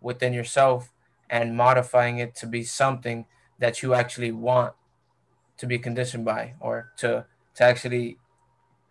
within 0.00 0.32
yourself 0.32 0.92
and 1.30 1.56
modifying 1.56 2.18
it 2.18 2.34
to 2.36 2.46
be 2.46 2.62
something 2.62 3.26
that 3.58 3.82
you 3.82 3.94
actually 3.94 4.32
want 4.32 4.74
to 5.56 5.66
be 5.66 5.78
conditioned 5.78 6.24
by 6.24 6.54
or 6.60 6.90
to 6.96 7.24
to 7.54 7.64
actually 7.64 8.18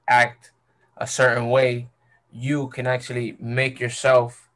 act 0.08 0.52
a 0.98 1.08
certain 1.08 1.50
way, 1.50 1.90
you 2.32 2.68
can 2.68 2.88
actually 2.88 3.36
make 3.40 3.80
yourself 3.80 4.50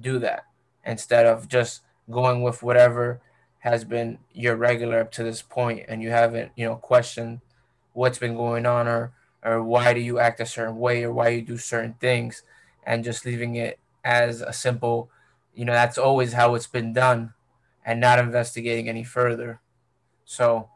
do 0.00 0.18
that 0.18 0.44
instead 0.84 1.26
of 1.26 1.48
just 1.48 1.80
going 2.10 2.42
with 2.42 2.62
whatever 2.62 3.20
has 3.60 3.84
been 3.84 4.18
your 4.32 4.56
regular 4.56 5.00
up 5.00 5.10
to 5.12 5.24
this 5.24 5.42
point 5.42 5.84
and 5.88 6.02
you 6.02 6.10
haven't, 6.10 6.52
you 6.56 6.64
know, 6.64 6.76
questioned 6.76 7.40
what's 7.92 8.18
been 8.18 8.36
going 8.36 8.66
on 8.66 8.86
or 8.86 9.12
or 9.44 9.62
why 9.62 9.94
do 9.94 10.00
you 10.00 10.18
act 10.18 10.40
a 10.40 10.46
certain 10.46 10.78
way 10.78 11.04
or 11.04 11.12
why 11.12 11.28
you 11.28 11.42
do 11.42 11.56
certain 11.56 11.94
things 12.00 12.42
and 12.84 13.04
just 13.04 13.24
leaving 13.24 13.54
it 13.54 13.78
as 14.04 14.40
a 14.40 14.52
simple, 14.52 15.08
you 15.54 15.64
know, 15.64 15.72
that's 15.72 15.98
always 15.98 16.32
how 16.32 16.54
it's 16.54 16.66
been 16.66 16.92
done 16.92 17.32
and 17.84 18.00
not 18.00 18.18
investigating 18.18 18.88
any 18.88 19.04
further. 19.04 19.60
So 20.24 20.68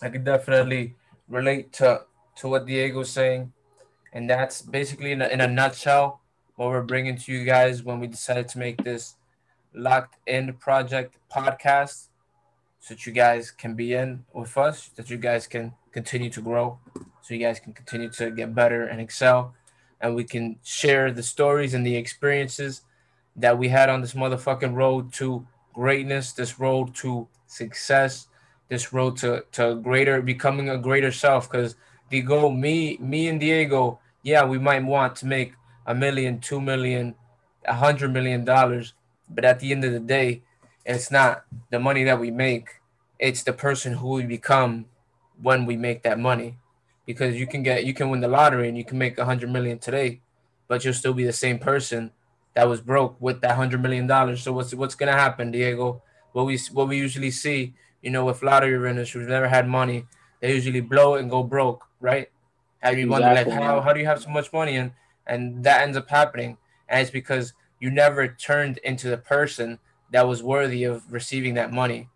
I 0.00 0.08
could 0.08 0.24
definitely 0.24 0.96
relate 1.28 1.72
to 1.74 2.02
to 2.36 2.48
what 2.48 2.66
Diego's 2.66 3.10
saying 3.10 3.52
and 4.12 4.28
that's 4.28 4.62
basically 4.62 5.12
in 5.12 5.22
a, 5.22 5.28
in 5.28 5.40
a 5.40 5.46
nutshell 5.46 6.20
what 6.56 6.68
we're 6.68 6.82
bringing 6.82 7.16
to 7.16 7.32
you 7.32 7.44
guys 7.44 7.82
when 7.82 8.00
we 8.00 8.06
decided 8.06 8.48
to 8.48 8.58
make 8.58 8.82
this 8.84 9.14
locked 9.74 10.16
in 10.26 10.52
project 10.54 11.16
podcast 11.34 12.08
so 12.80 12.94
that 12.94 13.06
you 13.06 13.12
guys 13.12 13.50
can 13.50 13.74
be 13.74 13.94
in 13.94 14.24
with 14.32 14.56
us 14.56 14.90
that 14.96 15.10
you 15.10 15.16
guys 15.16 15.46
can 15.46 15.72
continue 15.92 16.30
to 16.30 16.40
grow 16.40 16.78
so 17.30 17.34
you 17.34 17.40
guys 17.40 17.60
can 17.60 17.72
continue 17.72 18.08
to 18.10 18.30
get 18.32 18.54
better 18.54 18.84
and 18.84 19.00
excel, 19.00 19.54
and 20.00 20.14
we 20.16 20.24
can 20.24 20.58
share 20.64 21.12
the 21.12 21.22
stories 21.22 21.74
and 21.74 21.86
the 21.86 21.94
experiences 21.94 22.82
that 23.36 23.56
we 23.56 23.68
had 23.68 23.88
on 23.88 24.00
this 24.00 24.14
motherfucking 24.14 24.74
road 24.74 25.12
to 25.12 25.46
greatness, 25.72 26.32
this 26.32 26.58
road 26.58 26.92
to 26.96 27.28
success, 27.46 28.26
this 28.68 28.92
road 28.92 29.16
to 29.18 29.44
to 29.52 29.76
greater 29.76 30.20
becoming 30.22 30.70
a 30.70 30.78
greater 30.78 31.12
self. 31.12 31.48
Because 31.48 31.76
the 32.08 32.22
goal, 32.22 32.50
me, 32.50 32.96
me 32.98 33.28
and 33.28 33.38
Diego, 33.38 34.00
yeah, 34.24 34.44
we 34.44 34.58
might 34.58 34.84
want 34.84 35.14
to 35.16 35.26
make 35.26 35.52
a 35.86 35.94
million, 35.94 36.40
two 36.40 36.60
million, 36.60 37.14
a 37.64 37.74
hundred 37.74 38.12
million 38.12 38.44
dollars, 38.44 38.94
but 39.34 39.44
at 39.44 39.60
the 39.60 39.72
end 39.72 39.84
of 39.84 39.92
the 39.92 40.00
day, 40.00 40.42
it's 40.84 41.10
not 41.10 41.44
the 41.70 41.78
money 41.78 42.04
that 42.04 42.20
we 42.20 42.30
make; 42.30 42.80
it's 43.18 43.42
the 43.42 43.52
person 43.52 43.94
who 43.94 44.10
we 44.10 44.24
become 44.24 44.86
when 45.40 45.66
we 45.66 45.76
make 45.76 46.02
that 46.02 46.18
money. 46.18 46.58
Because 47.06 47.36
you 47.36 47.46
can 47.46 47.62
get, 47.62 47.84
you 47.84 47.94
can 47.94 48.10
win 48.10 48.20
the 48.20 48.28
lottery 48.28 48.68
and 48.68 48.76
you 48.76 48.84
can 48.84 48.98
make 48.98 49.18
a 49.18 49.24
hundred 49.24 49.50
million 49.50 49.78
today, 49.78 50.20
but 50.68 50.84
you'll 50.84 50.94
still 50.94 51.14
be 51.14 51.24
the 51.24 51.32
same 51.32 51.58
person 51.58 52.12
that 52.54 52.68
was 52.68 52.80
broke 52.80 53.16
with 53.20 53.40
that 53.40 53.56
hundred 53.56 53.82
million 53.82 54.06
dollars. 54.06 54.42
So 54.42 54.52
what's 54.52 54.74
what's 54.74 54.94
gonna 54.94 55.12
happen, 55.12 55.50
Diego? 55.50 56.02
What 56.32 56.46
we 56.46 56.58
what 56.72 56.88
we 56.88 56.98
usually 56.98 57.30
see, 57.30 57.74
you 58.02 58.10
know, 58.10 58.24
with 58.24 58.42
lottery 58.42 58.78
winners 58.78 59.10
who've 59.10 59.28
never 59.28 59.48
had 59.48 59.66
money, 59.68 60.06
they 60.40 60.54
usually 60.54 60.80
blow 60.80 61.14
it 61.14 61.20
and 61.20 61.30
go 61.30 61.42
broke, 61.42 61.86
right? 62.00 62.28
And 62.82 62.98
you 62.98 63.06
exactly. 63.06 63.22
wonder 63.22 63.34
like 63.34 63.62
how 63.62 63.80
how 63.80 63.92
do 63.92 64.00
you 64.00 64.06
have 64.06 64.22
so 64.22 64.30
much 64.30 64.52
money 64.52 64.76
and 64.76 64.92
and 65.26 65.62
that 65.64 65.82
ends 65.82 65.96
up 65.96 66.08
happening, 66.08 66.58
and 66.88 67.00
it's 67.00 67.10
because 67.10 67.52
you 67.80 67.90
never 67.90 68.28
turned 68.28 68.78
into 68.78 69.08
the 69.08 69.16
person 69.16 69.78
that 70.12 70.28
was 70.28 70.42
worthy 70.42 70.84
of 70.84 71.10
receiving 71.12 71.54
that 71.54 71.72
money. 71.72 72.08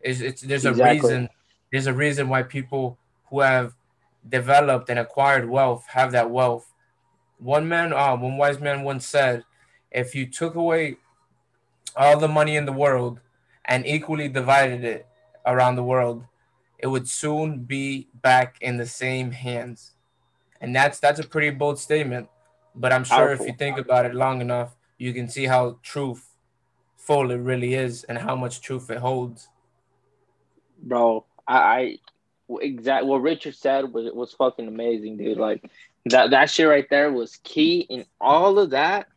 It's, 0.00 0.20
it's 0.20 0.42
there's 0.42 0.64
exactly. 0.64 0.98
a 0.98 1.02
reason 1.02 1.28
there's 1.72 1.86
a 1.86 1.94
reason 1.94 2.28
why 2.28 2.42
people 2.42 2.98
who 3.30 3.40
have 3.40 3.74
developed 4.28 4.90
and 4.90 4.98
acquired 4.98 5.48
wealth 5.48 5.86
have 5.88 6.12
that 6.12 6.30
wealth. 6.30 6.72
One 7.38 7.68
man, 7.68 7.92
uh, 7.92 8.16
one 8.16 8.36
wise 8.36 8.60
man 8.60 8.82
once 8.82 9.06
said, 9.06 9.44
if 9.90 10.14
you 10.14 10.26
took 10.26 10.54
away 10.54 10.96
all 11.96 12.18
the 12.18 12.28
money 12.28 12.56
in 12.56 12.66
the 12.66 12.72
world 12.72 13.20
and 13.64 13.86
equally 13.86 14.28
divided 14.28 14.84
it 14.84 15.06
around 15.46 15.76
the 15.76 15.84
world, 15.84 16.24
it 16.78 16.86
would 16.86 17.08
soon 17.08 17.60
be 17.60 18.08
back 18.14 18.56
in 18.60 18.76
the 18.76 18.86
same 18.86 19.30
hands. 19.30 19.92
And 20.60 20.74
that's 20.74 20.98
that's 20.98 21.20
a 21.20 21.26
pretty 21.26 21.50
bold 21.50 21.78
statement. 21.78 22.28
But 22.74 22.92
I'm 22.92 23.04
sure 23.04 23.16
Powerful. 23.16 23.46
if 23.46 23.52
you 23.52 23.56
think 23.56 23.78
about 23.78 24.06
it 24.06 24.14
long 24.14 24.40
enough, 24.40 24.76
you 25.00 25.14
can 25.14 25.28
see 25.28 25.46
how 25.46 25.78
truthful 25.82 27.30
it 27.30 27.36
really 27.36 27.72
is 27.72 28.04
and 28.04 28.18
how 28.18 28.36
much 28.36 28.60
truth 28.60 28.90
it 28.90 28.98
holds. 28.98 29.48
Bro, 30.82 31.24
I, 31.48 31.58
I 31.58 31.96
exact 32.60 33.06
what 33.06 33.22
Richard 33.22 33.54
said 33.54 33.92
was 33.92 34.12
was 34.12 34.32
fucking 34.34 34.68
amazing, 34.68 35.16
dude. 35.16 35.38
Like 35.38 35.70
that 36.04 36.30
that 36.30 36.50
shit 36.50 36.68
right 36.68 36.86
there 36.90 37.10
was 37.10 37.36
key 37.42 37.80
in 37.88 38.04
all 38.20 38.58
of 38.58 38.70
that 38.70 39.08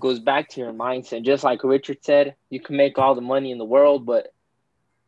goes 0.00 0.20
back 0.20 0.48
to 0.50 0.60
your 0.60 0.72
mindset. 0.72 1.22
Just 1.22 1.44
like 1.44 1.62
Richard 1.62 1.98
said, 2.00 2.34
you 2.48 2.58
can 2.58 2.76
make 2.76 2.98
all 2.98 3.14
the 3.14 3.20
money 3.20 3.52
in 3.52 3.58
the 3.58 3.64
world, 3.64 4.06
but 4.06 4.32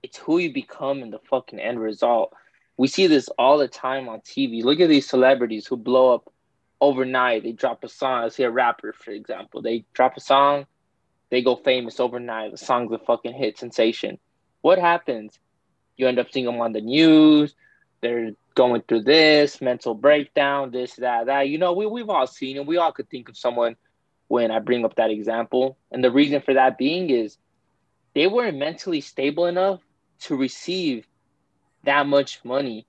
it's 0.03 0.19
who 0.19 0.37
you 0.37 0.53
become 0.53 1.03
in 1.03 1.11
the 1.11 1.21
fucking 1.31 1.59
end 1.59 1.81
result. 1.81 2.35
We 2.77 2.89
see 2.89 3.07
this 3.07 3.29
all 3.39 3.57
the 3.57 3.67
time 3.67 4.11
on 4.11 4.21
TV. 4.21 4.63
Look 4.63 4.81
at 4.81 4.91
these 4.91 5.09
celebrities 5.09 5.67
who 5.67 5.79
blow 5.79 6.15
up 6.15 6.31
overnight. 6.81 7.43
They 7.43 7.53
drop 7.53 7.85
a 7.85 7.89
song. 7.89 8.23
Let's 8.23 8.37
say 8.37 8.45
a 8.45 8.51
rapper, 8.51 8.93
for 8.93 9.11
example. 9.11 9.63
They 9.63 9.85
drop 9.95 10.17
a 10.17 10.21
song, 10.21 10.67
they 11.31 11.43
go 11.43 11.57
famous 11.57 11.99
overnight. 12.01 12.53
The 12.53 12.59
song's 12.59 12.93
a 12.93 12.99
fucking 12.99 13.35
hit 13.35 13.59
sensation. 13.59 14.19
What 14.61 14.79
happens? 14.79 15.39
You 15.97 16.09
end 16.09 16.19
up 16.19 16.31
seeing 16.31 16.47
them 16.47 16.61
on 16.61 16.73
the 16.73 16.81
news. 16.81 17.55
They're 18.01 18.33
going 18.55 18.83
through 18.83 19.03
this 19.03 19.61
mental 19.61 19.95
breakdown, 19.95 20.71
this, 20.71 20.95
that, 20.97 21.27
that. 21.27 21.49
You 21.49 21.59
know, 21.59 21.73
we, 21.73 21.87
we've 21.87 22.09
all 22.09 22.27
seen 22.27 22.57
it. 22.57 22.67
We 22.67 22.77
all 22.77 22.93
could 22.93 23.09
think 23.09 23.29
of 23.29 23.37
someone 23.37 23.77
when 24.29 24.51
I 24.51 24.59
bring 24.59 24.85
up 24.85 24.97
that 24.97 25.11
example. 25.11 25.79
And 25.91 26.05
the 26.05 26.11
reason 26.11 26.41
for 26.43 26.55
that 26.55 26.79
being 26.79 27.11
is 27.11 27.39
they 28.15 28.27
weren't 28.27 28.59
mentally 28.59 29.01
stable 29.01 29.47
enough 29.47 29.81
to 30.23 30.37
receive 30.37 31.07
that 31.85 32.07
much 32.07 32.45
money. 32.45 32.87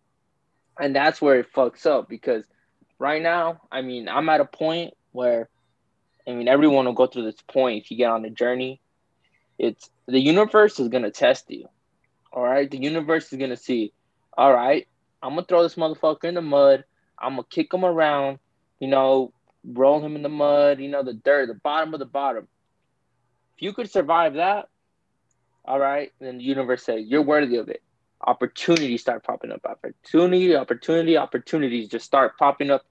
And 0.80 0.96
that's 0.96 1.22
where 1.22 1.40
it 1.40 1.54
fucks 1.54 1.86
up 1.86 2.08
because 2.08 2.46
right 3.00 3.22
now, 3.22 3.62
I 3.72 3.82
mean, 3.82 4.08
I'm 4.08 4.30
at 4.30 4.42
a 4.42 4.46
point 4.46 4.94
where, 5.12 5.50
I 6.28 6.32
mean, 6.32 6.48
everyone 6.48 6.86
will 6.86 6.94
go 6.94 7.08
through 7.08 7.24
this 7.24 7.42
point 7.48 7.84
if 7.84 7.92
you 7.92 7.98
get 7.98 8.12
on 8.12 8.22
the 8.22 8.30
journey. 8.30 8.82
It's 9.58 9.90
the 10.08 10.20
universe 10.20 10.80
is 10.80 10.90
going 10.90 11.04
to 11.04 11.12
test 11.12 11.50
you. 11.50 11.68
All 12.32 12.44
right. 12.44 12.70
The 12.70 12.78
universe 12.78 13.32
is 13.32 13.40
going 13.40 13.50
to 13.50 13.58
see, 13.58 13.94
all 14.38 14.54
right, 14.54 14.88
I'm 15.24 15.34
going 15.34 15.44
to 15.44 15.48
throw 15.48 15.64
this 15.64 15.76
motherfucker 15.76 16.26
in 16.26 16.36
the 16.36 16.42
mud. 16.42 16.84
I'm 17.18 17.34
going 17.34 17.44
to 17.44 17.50
kick 17.50 17.74
him 17.74 17.84
around. 17.84 18.40
You 18.80 18.88
know, 18.88 19.34
roll 19.66 20.04
him 20.04 20.16
in 20.16 20.22
the 20.22 20.30
mud, 20.30 20.80
you 20.80 20.88
know, 20.88 21.04
the 21.04 21.14
dirt, 21.14 21.48
the 21.48 21.56
bottom 21.56 21.94
of 21.94 22.00
the 22.00 22.06
bottom. 22.06 22.48
If 23.56 23.64
you 23.64 23.74
could 23.74 23.90
survive 23.92 24.36
that, 24.36 24.70
all 25.66 25.80
right, 25.80 26.12
then 26.20 26.38
the 26.38 26.44
universe 26.44 26.84
says 26.84 27.06
you're 27.06 27.24
worthy 27.24 27.58
of 27.58 27.70
it. 27.70 27.82
Opportunities 28.26 29.02
start 29.02 29.24
popping 29.24 29.52
up. 29.52 29.66
Opportunity, 29.66 30.56
opportunity, 30.56 31.18
opportunities 31.18 31.90
just 31.90 32.06
start 32.06 32.38
popping 32.38 32.72
up 32.72 32.86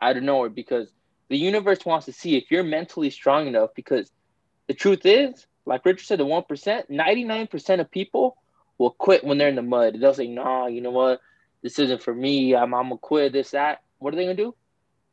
out 0.00 0.16
of 0.16 0.22
nowhere 0.22 0.48
because 0.48 0.88
the 1.28 1.36
universe 1.36 1.84
wants 1.84 2.06
to 2.06 2.12
see 2.12 2.36
if 2.36 2.50
you're 2.50 2.64
mentally 2.64 3.10
strong 3.10 3.46
enough. 3.46 3.70
Because 3.74 4.10
the 4.66 4.74
truth 4.74 5.04
is, 5.04 5.46
like 5.66 5.84
Richard 5.84 6.06
said, 6.06 6.18
the 6.18 6.24
1%, 6.24 6.90
99% 6.90 7.80
of 7.80 7.90
people 7.90 8.36
will 8.78 8.90
quit 8.90 9.22
when 9.22 9.38
they're 9.38 9.48
in 9.48 9.56
the 9.56 9.62
mud. 9.62 9.96
They'll 10.00 10.14
say, 10.14 10.26
nah, 10.26 10.66
you 10.66 10.80
know 10.80 10.90
what? 10.90 11.20
This 11.62 11.78
isn't 11.78 12.02
for 12.02 12.14
me. 12.14 12.56
I'm, 12.56 12.74
I'm 12.74 12.88
going 12.88 12.96
to 12.96 12.98
quit 12.98 13.32
this, 13.32 13.50
that. 13.50 13.82
What 13.98 14.14
are 14.14 14.16
they 14.16 14.24
going 14.24 14.36
to 14.36 14.42
do? 14.42 14.54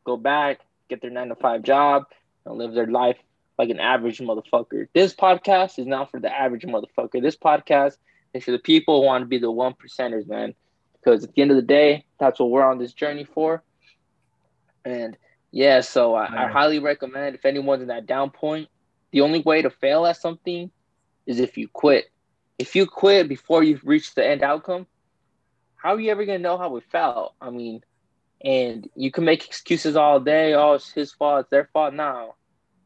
Go 0.06 0.16
back, 0.16 0.62
get 0.90 1.02
their 1.02 1.12
nine 1.12 1.28
to 1.28 1.36
five 1.36 1.64
job, 1.64 2.06
and 2.46 2.58
live 2.58 2.74
their 2.74 2.88
life 2.88 3.18
like 3.58 3.70
an 3.70 3.80
average 3.80 4.20
motherfucker. 4.20 4.88
This 4.94 5.14
podcast 5.14 5.80
is 5.80 5.86
not 5.86 6.12
for 6.12 6.20
the 6.20 6.34
average 6.34 6.64
motherfucker. 6.64 7.22
This 7.22 7.36
podcast 7.36 7.98
is 8.34 8.44
for 8.44 8.52
the 8.52 8.60
people 8.60 9.02
who 9.02 9.06
want 9.06 9.24
to 9.24 9.28
be 9.28 9.38
the 9.38 9.52
one 9.52 9.74
percenters, 9.74 10.28
man. 10.28 10.54
Because 10.94 11.24
at 11.24 11.34
the 11.34 11.42
end 11.42 11.52
of 11.52 11.58
the 11.58 11.64
day, 11.64 12.06
that's 12.20 12.40
what 12.40 12.50
we're 12.50 12.70
on 12.70 12.80
this 12.80 12.94
journey 12.94 13.24
for. 13.24 13.64
And 14.84 15.18
yeah, 15.52 15.82
so 15.82 16.16
I, 16.16 16.46
I 16.46 16.48
highly 16.50 16.80
recommend 16.80 17.36
if 17.36 17.46
anyone's 17.46 17.82
in 17.82 17.88
that 17.88 18.06
down 18.06 18.30
point, 18.30 18.68
the 19.12 19.22
only 19.22 19.40
way 19.40 19.62
to 19.62 19.70
fail 19.70 20.06
at 20.06 20.18
something 20.18 20.70
is 21.26 21.40
if 21.40 21.58
you 21.58 21.68
quit. 21.68 22.06
If 22.58 22.76
you 22.76 22.86
quit 22.86 23.30
before 23.30 23.64
you've 23.64 23.84
reached 23.84 24.16
the 24.16 24.26
end 24.26 24.44
outcome, 24.44 24.88
how 25.76 25.96
are 25.96 26.00
you 26.00 26.12
ever 26.12 26.26
gonna 26.26 26.40
know 26.40 26.58
how 26.58 26.76
it 26.76 26.84
felt? 26.92 27.36
I 27.40 27.50
mean, 27.50 27.82
and 28.44 28.90
you 28.96 29.12
can 29.12 29.26
make 29.26 29.46
excuses 29.46 29.96
all 29.96 30.20
day. 30.20 30.54
Oh, 30.54 30.74
it's 30.74 30.92
his 30.92 31.14
fault. 31.14 31.42
It's 31.42 31.50
their 31.50 31.70
fault. 31.72 31.94
No, 31.94 32.36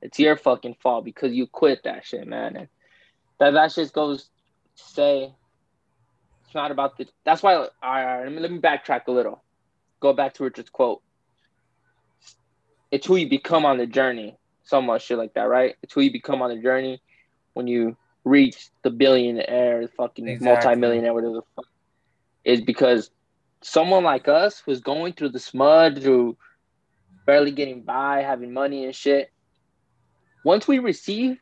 it's 0.01 0.19
your 0.19 0.35
fucking 0.35 0.75
fault 0.81 1.05
because 1.05 1.33
you 1.33 1.47
quit 1.47 1.83
that 1.83 2.05
shit, 2.05 2.27
man. 2.27 2.55
And 2.55 2.67
that 3.39 3.51
that 3.51 3.73
just 3.73 3.93
goes 3.93 4.29
say 4.81 5.33
it's 6.45 6.55
not 6.55 6.71
about 6.71 6.97
the. 6.97 7.07
That's 7.23 7.41
why. 7.41 7.55
All 7.55 7.61
right, 7.61 7.69
all 7.81 8.23
right 8.23 8.31
let 8.31 8.51
me 8.51 8.59
backtrack 8.59 9.07
a 9.07 9.11
little. 9.11 9.43
Go 9.99 10.13
back 10.13 10.33
to 10.35 10.43
Richard's 10.43 10.69
quote. 10.69 11.01
It's 12.91 13.07
who 13.07 13.15
you 13.15 13.29
become 13.29 13.65
on 13.65 13.77
the 13.77 13.87
journey. 13.87 14.37
So 14.63 14.81
much 14.81 15.05
shit 15.05 15.17
like 15.17 15.33
that, 15.35 15.43
right? 15.43 15.75
It's 15.81 15.93
who 15.93 16.01
you 16.01 16.11
become 16.11 16.41
on 16.41 16.49
the 16.49 16.61
journey 16.61 17.01
when 17.53 17.67
you 17.67 17.95
reach 18.23 18.69
the 18.83 18.89
billionaire, 18.89 19.81
the 19.81 19.87
fucking 19.87 20.27
exactly. 20.27 20.67
multi-millionaire, 20.67 21.13
whatever 21.13 21.35
the 21.35 21.41
fuck. 21.55 21.65
Is 22.43 22.61
because 22.61 23.11
someone 23.61 24.03
like 24.03 24.27
us 24.27 24.61
who's 24.65 24.81
going 24.81 25.13
through 25.13 25.29
the 25.29 25.39
smud, 25.39 26.01
through 26.01 26.37
barely 27.25 27.51
getting 27.51 27.81
by, 27.81 28.21
having 28.21 28.53
money 28.53 28.85
and 28.85 28.95
shit, 28.95 29.31
once 30.43 30.67
we 30.67 30.79
receive 30.79 31.37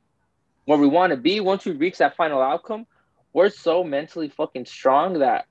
where 0.66 0.78
we 0.78 0.88
want 0.88 1.12
to 1.12 1.18
be, 1.18 1.40
once 1.40 1.66
we 1.66 1.72
reach 1.72 1.98
that 1.98 2.16
final 2.16 2.42
outcome, 2.42 2.86
we're 3.34 3.50
so 3.50 3.84
mentally 3.84 4.30
fucking 4.30 4.66
strong 4.66 5.20
that 5.20 5.46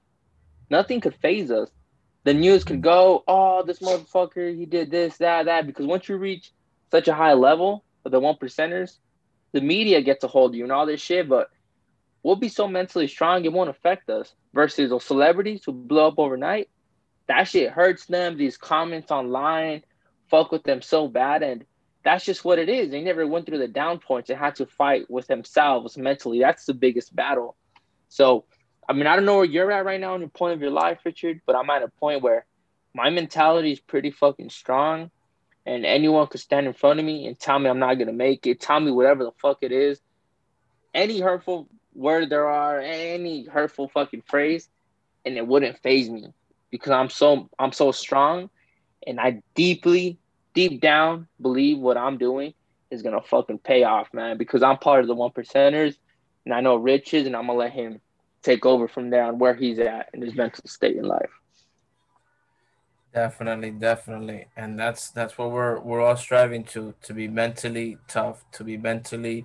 nothing 0.70 1.00
could 1.00 1.14
faze 1.16 1.50
us. 1.50 1.70
The 2.24 2.34
news 2.34 2.64
could 2.64 2.82
go, 2.82 3.24
oh, 3.26 3.62
this 3.62 3.78
motherfucker, 3.78 4.56
he 4.56 4.66
did 4.66 4.90
this, 4.90 5.16
that, 5.18 5.46
that. 5.46 5.66
Because 5.66 5.86
once 5.86 6.08
you 6.08 6.16
reach 6.16 6.52
such 6.90 7.08
a 7.08 7.14
high 7.14 7.34
level 7.34 7.84
of 8.04 8.12
the 8.12 8.20
one 8.20 8.34
percenters, 8.34 8.98
the 9.52 9.60
media 9.60 10.02
gets 10.02 10.24
a 10.24 10.28
hold 10.28 10.52
of 10.52 10.56
you 10.56 10.64
and 10.64 10.72
all 10.72 10.86
this 10.86 11.00
shit, 11.00 11.28
but 11.28 11.48
we'll 12.22 12.36
be 12.36 12.48
so 12.48 12.68
mentally 12.68 13.06
strong 13.06 13.44
it 13.44 13.52
won't 13.52 13.70
affect 13.70 14.10
us. 14.10 14.34
Versus 14.54 14.90
those 14.90 15.04
celebrities 15.04 15.62
who 15.64 15.72
blow 15.72 16.08
up 16.08 16.18
overnight, 16.18 16.68
that 17.28 17.44
shit 17.44 17.70
hurts 17.70 18.06
them. 18.06 18.36
These 18.36 18.56
comments 18.56 19.10
online 19.10 19.84
fuck 20.30 20.52
with 20.52 20.62
them 20.64 20.82
so 20.82 21.08
bad, 21.08 21.42
and 21.42 21.64
that's 22.04 22.24
just 22.24 22.44
what 22.44 22.58
it 22.58 22.68
is. 22.68 22.90
They 22.90 23.02
never 23.02 23.26
went 23.26 23.46
through 23.46 23.58
the 23.58 23.68
down 23.68 23.98
points 23.98 24.30
and 24.30 24.38
had 24.38 24.56
to 24.56 24.66
fight 24.66 25.10
with 25.10 25.26
themselves 25.26 25.96
mentally. 25.96 26.40
That's 26.40 26.64
the 26.64 26.74
biggest 26.74 27.14
battle. 27.14 27.56
So, 28.08 28.46
I 28.88 28.94
mean, 28.94 29.06
I 29.06 29.16
don't 29.16 29.26
know 29.26 29.36
where 29.36 29.44
you're 29.44 29.72
at 29.72 29.84
right 29.84 30.00
now 30.00 30.14
in 30.14 30.20
your 30.22 30.30
point 30.30 30.54
of 30.54 30.60
your 30.62 30.70
life, 30.70 31.00
Richard, 31.04 31.42
but 31.46 31.56
I'm 31.56 31.70
at 31.70 31.82
a 31.82 31.88
point 31.88 32.22
where 32.22 32.46
my 32.94 33.10
mentality 33.10 33.72
is 33.72 33.80
pretty 33.80 34.10
fucking 34.12 34.50
strong, 34.50 35.10
and 35.66 35.86
anyone 35.86 36.26
could 36.28 36.40
stand 36.40 36.66
in 36.66 36.74
front 36.74 37.00
of 37.00 37.06
me 37.06 37.26
and 37.26 37.38
tell 37.38 37.58
me 37.58 37.70
I'm 37.70 37.78
not 37.80 37.94
gonna 37.98 38.12
make 38.12 38.46
it. 38.46 38.60
Tell 38.60 38.80
me 38.80 38.90
whatever 38.92 39.24
the 39.24 39.32
fuck 39.42 39.58
it 39.62 39.72
is. 39.72 40.00
Any 40.94 41.20
hurtful 41.20 41.68
word 41.94 42.30
there 42.30 42.48
are, 42.48 42.80
any 42.80 43.44
hurtful 43.46 43.88
fucking 43.88 44.22
phrase, 44.28 44.68
and 45.24 45.36
it 45.36 45.46
wouldn't 45.46 45.78
faze 45.82 46.10
me. 46.10 46.26
because 46.70 46.92
I'm 46.92 47.10
so 47.10 47.50
I'm 47.58 47.72
so 47.72 47.92
strong 47.92 48.50
and 49.06 49.20
I 49.20 49.42
deeply, 49.54 50.18
deep 50.54 50.80
down 50.80 51.28
believe 51.40 51.78
what 51.78 51.96
I'm 51.98 52.18
doing 52.18 52.54
is 52.90 53.02
gonna 53.02 53.22
fucking 53.22 53.60
pay 53.60 53.84
off, 53.84 54.08
man. 54.14 54.38
Because 54.38 54.62
I'm 54.62 54.78
part 54.78 55.02
of 55.02 55.08
the 55.08 55.14
one 55.14 55.30
percenters 55.32 55.96
and 56.48 56.54
I 56.54 56.62
know 56.62 56.76
Rich 56.76 57.12
is 57.12 57.26
and 57.26 57.36
I'm 57.36 57.46
gonna 57.46 57.58
let 57.58 57.72
him 57.72 58.00
take 58.42 58.64
over 58.64 58.88
from 58.88 59.10
there 59.10 59.24
on 59.24 59.38
where 59.38 59.54
he's 59.54 59.78
at 59.78 60.08
in 60.14 60.22
his 60.22 60.34
mental 60.34 60.64
state 60.66 60.96
in 60.96 61.04
life. 61.04 61.28
Definitely, 63.12 63.72
definitely. 63.72 64.46
And 64.56 64.78
that's 64.78 65.10
that's 65.10 65.36
what 65.36 65.50
we're 65.50 65.78
we're 65.78 66.00
all 66.00 66.16
striving 66.16 66.64
to 66.72 66.94
to 67.02 67.12
be 67.12 67.28
mentally 67.28 67.98
tough, 68.08 68.46
to 68.52 68.64
be 68.64 68.78
mentally 68.78 69.44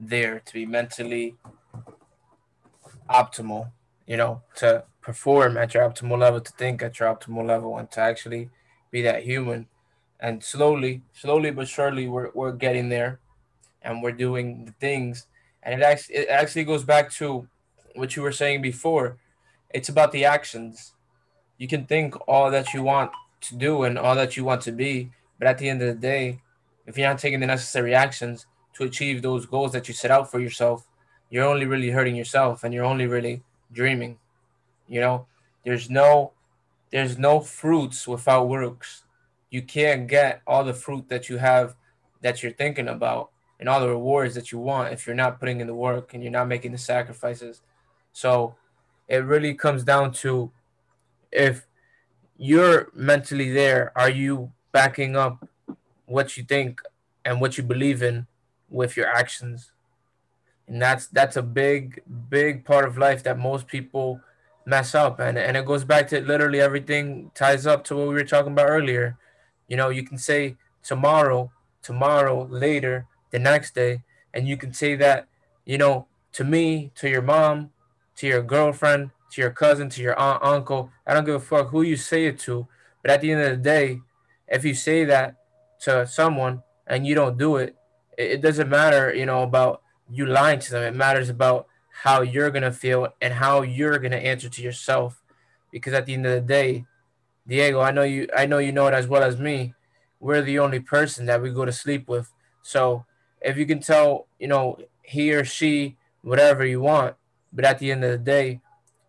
there, 0.00 0.40
to 0.40 0.52
be 0.54 0.64
mentally 0.64 1.36
optimal, 3.10 3.72
you 4.06 4.16
know, 4.16 4.40
to 4.54 4.84
perform 5.02 5.58
at 5.58 5.74
your 5.74 5.86
optimal 5.86 6.18
level, 6.18 6.40
to 6.40 6.52
think 6.52 6.82
at 6.82 6.98
your 6.98 7.14
optimal 7.14 7.46
level, 7.46 7.76
and 7.76 7.90
to 7.90 8.00
actually 8.00 8.48
be 8.90 9.02
that 9.02 9.22
human. 9.22 9.66
And 10.18 10.42
slowly, 10.42 11.02
slowly 11.12 11.50
but 11.50 11.68
surely, 11.68 12.08
we're, 12.08 12.30
we're 12.32 12.52
getting 12.52 12.88
there 12.88 13.20
and 13.82 14.02
we're 14.02 14.12
doing 14.12 14.64
the 14.64 14.72
things. 14.72 15.26
And 15.62 15.80
it 15.80 15.84
actually, 15.84 16.16
it 16.16 16.28
actually 16.28 16.64
goes 16.64 16.84
back 16.84 17.10
to 17.12 17.48
what 17.94 18.16
you 18.16 18.22
were 18.22 18.32
saying 18.32 18.62
before. 18.62 19.18
It's 19.70 19.88
about 19.88 20.12
the 20.12 20.24
actions. 20.24 20.94
You 21.58 21.68
can 21.68 21.86
think 21.86 22.14
all 22.28 22.50
that 22.50 22.72
you 22.72 22.82
want 22.82 23.10
to 23.42 23.56
do 23.56 23.82
and 23.82 23.98
all 23.98 24.14
that 24.14 24.36
you 24.36 24.44
want 24.44 24.62
to 24.62 24.72
be, 24.72 25.10
but 25.38 25.48
at 25.48 25.58
the 25.58 25.68
end 25.68 25.82
of 25.82 25.88
the 25.88 26.00
day, 26.00 26.40
if 26.86 26.96
you're 26.96 27.08
not 27.08 27.18
taking 27.18 27.40
the 27.40 27.46
necessary 27.46 27.94
actions 27.94 28.46
to 28.74 28.84
achieve 28.84 29.20
those 29.20 29.46
goals 29.46 29.72
that 29.72 29.88
you 29.88 29.94
set 29.94 30.10
out 30.10 30.30
for 30.30 30.40
yourself, 30.40 30.86
you're 31.30 31.44
only 31.44 31.66
really 31.66 31.90
hurting 31.90 32.16
yourself 32.16 32.64
and 32.64 32.72
you're 32.72 32.84
only 32.84 33.06
really 33.06 33.42
dreaming. 33.72 34.18
You 34.86 35.00
know, 35.00 35.26
there's 35.64 35.90
no 35.90 36.32
there's 36.90 37.18
no 37.18 37.40
fruits 37.40 38.08
without 38.08 38.48
works. 38.48 39.04
You 39.50 39.62
can't 39.62 40.08
get 40.08 40.40
all 40.46 40.64
the 40.64 40.72
fruit 40.72 41.08
that 41.10 41.28
you 41.28 41.36
have 41.36 41.76
that 42.22 42.42
you're 42.42 42.52
thinking 42.52 42.88
about 42.88 43.30
and 43.58 43.68
all 43.68 43.80
the 43.80 43.88
rewards 43.88 44.34
that 44.34 44.52
you 44.52 44.58
want 44.58 44.92
if 44.92 45.06
you're 45.06 45.16
not 45.16 45.40
putting 45.40 45.60
in 45.60 45.66
the 45.66 45.74
work 45.74 46.14
and 46.14 46.22
you're 46.22 46.32
not 46.32 46.48
making 46.48 46.72
the 46.72 46.78
sacrifices. 46.78 47.60
So 48.12 48.54
it 49.08 49.24
really 49.24 49.54
comes 49.54 49.84
down 49.84 50.12
to 50.12 50.50
if 51.32 51.66
you're 52.36 52.90
mentally 52.94 53.50
there, 53.50 53.92
are 53.96 54.10
you 54.10 54.52
backing 54.72 55.16
up 55.16 55.48
what 56.06 56.36
you 56.36 56.44
think 56.44 56.80
and 57.24 57.40
what 57.40 57.58
you 57.58 57.64
believe 57.64 58.02
in 58.02 58.26
with 58.70 58.96
your 58.96 59.06
actions? 59.06 59.72
And 60.66 60.80
that's 60.80 61.06
that's 61.06 61.36
a 61.36 61.42
big, 61.42 62.02
big 62.28 62.64
part 62.64 62.84
of 62.86 62.98
life 62.98 63.22
that 63.24 63.38
most 63.38 63.66
people 63.66 64.20
mess 64.68 64.94
up 64.94 65.18
and 65.18 65.38
and 65.38 65.56
it 65.56 65.64
goes 65.64 65.82
back 65.82 66.06
to 66.06 66.20
literally 66.20 66.60
everything 66.60 67.30
ties 67.34 67.66
up 67.66 67.82
to 67.82 67.96
what 67.96 68.06
we 68.06 68.12
were 68.12 68.22
talking 68.22 68.52
about 68.52 68.68
earlier 68.68 69.16
you 69.66 69.78
know 69.78 69.88
you 69.88 70.02
can 70.02 70.18
say 70.18 70.54
tomorrow 70.82 71.50
tomorrow 71.82 72.46
later 72.50 73.06
the 73.30 73.38
next 73.38 73.74
day 73.74 74.02
and 74.34 74.48
you 74.48 74.56
can 74.56 74.72
say 74.72 74.94
that 74.96 75.26
you 75.64 75.78
know 75.78 76.06
to 76.32 76.44
me 76.44 76.90
to 76.94 77.08
your 77.08 77.22
mom 77.22 77.70
to 78.16 78.26
your 78.26 78.42
girlfriend 78.42 79.10
to 79.30 79.40
your 79.40 79.50
cousin 79.50 79.88
to 79.88 80.02
your 80.02 80.18
aunt 80.18 80.42
uncle 80.42 80.90
i 81.06 81.14
don't 81.14 81.24
give 81.24 81.34
a 81.34 81.40
fuck 81.40 81.68
who 81.68 81.82
you 81.82 81.96
say 81.96 82.26
it 82.26 82.38
to 82.38 82.66
but 83.02 83.10
at 83.10 83.20
the 83.20 83.32
end 83.32 83.40
of 83.40 83.50
the 83.50 83.56
day 83.62 84.00
if 84.48 84.64
you 84.64 84.74
say 84.74 85.04
that 85.04 85.34
to 85.80 86.06
someone 86.06 86.62
and 86.86 87.06
you 87.06 87.14
don't 87.14 87.38
do 87.38 87.56
it 87.56 87.76
it 88.16 88.40
doesn't 88.40 88.68
matter 88.68 89.14
you 89.14 89.26
know 89.26 89.42
about 89.42 89.82
you 90.10 90.26
lying 90.26 90.58
to 90.58 90.70
them 90.70 90.82
it 90.82 90.96
matters 90.96 91.28
about 91.28 91.66
how 92.02 92.22
you're 92.22 92.50
gonna 92.50 92.72
feel 92.72 93.08
and 93.20 93.34
how 93.34 93.62
you're 93.62 93.98
gonna 93.98 94.16
answer 94.16 94.48
to 94.48 94.62
yourself. 94.62 95.20
Because 95.72 95.92
at 95.94 96.06
the 96.06 96.14
end 96.14 96.26
of 96.26 96.32
the 96.32 96.40
day, 96.40 96.86
Diego, 97.46 97.80
I 97.80 97.90
know 97.90 98.04
you 98.04 98.28
I 98.36 98.46
know 98.46 98.58
you 98.58 98.72
know 98.72 98.86
it 98.86 98.94
as 98.94 99.08
well 99.08 99.22
as 99.22 99.38
me. 99.38 99.74
We're 100.20 100.42
the 100.42 100.60
only 100.60 100.80
person 100.80 101.26
that 101.26 101.42
we 101.42 101.50
go 101.50 101.64
to 101.64 101.72
sleep 101.72 102.08
with. 102.08 102.32
So 102.62 103.04
if 103.40 103.56
you 103.56 103.66
can 103.66 103.80
tell, 103.80 104.26
you 104.38 104.48
know, 104.48 104.78
he 105.02 105.32
or 105.32 105.44
she, 105.44 105.96
whatever 106.22 106.64
you 106.64 106.80
want, 106.80 107.16
but 107.52 107.64
at 107.64 107.78
the 107.78 107.90
end 107.90 108.04
of 108.04 108.10
the 108.10 108.18
day, 108.18 108.60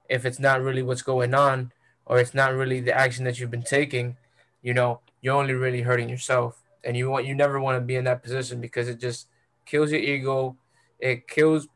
if 0.09 0.25
it's 0.25 0.39
not 0.39 0.61
really 0.61 0.81
what's 0.81 1.01
going 1.01 1.33
on 1.33 1.71
or 2.05 2.19
it's 2.19 2.33
not 2.33 2.53
really 2.53 2.79
the 2.79 2.95
action 2.95 3.25
that 3.25 3.39
you've 3.39 3.51
been 3.51 3.61
taking, 3.61 4.17
you 4.61 4.73
know, 4.73 5.01
you're 5.21 5.35
only 5.35 5.53
really 5.53 5.81
hurting 5.81 6.09
yourself. 6.09 6.61
And 6.83 6.95
you 6.95 7.09
want 7.09 7.25
you 7.25 7.35
never 7.35 7.59
want 7.59 7.75
to 7.75 7.85
be 7.85 7.95
in 7.95 8.05
that 8.05 8.23
position 8.23 8.61
because 8.61 8.87
it 8.87 8.99
just 8.99 9.27
kills 9.65 9.91
your 9.91 9.99
ego. 9.99 10.55
It 10.99 11.27
kills 11.27 11.67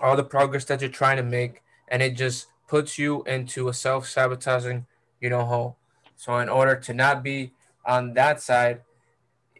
all 0.00 0.16
the 0.16 0.24
progress 0.24 0.64
that 0.66 0.80
you're 0.80 0.90
trying 0.90 1.16
to 1.16 1.22
make, 1.22 1.62
and 1.88 2.02
it 2.02 2.16
just 2.16 2.46
puts 2.68 2.98
you 2.98 3.22
into 3.24 3.68
a 3.68 3.74
self 3.74 4.06
sabotaging, 4.06 4.86
you 5.20 5.30
know, 5.30 5.44
hole. 5.44 5.76
So, 6.16 6.36
in 6.38 6.50
order 6.50 6.76
to 6.76 6.92
not 6.92 7.22
be 7.22 7.52
on 7.86 8.12
that 8.14 8.42
side, 8.42 8.82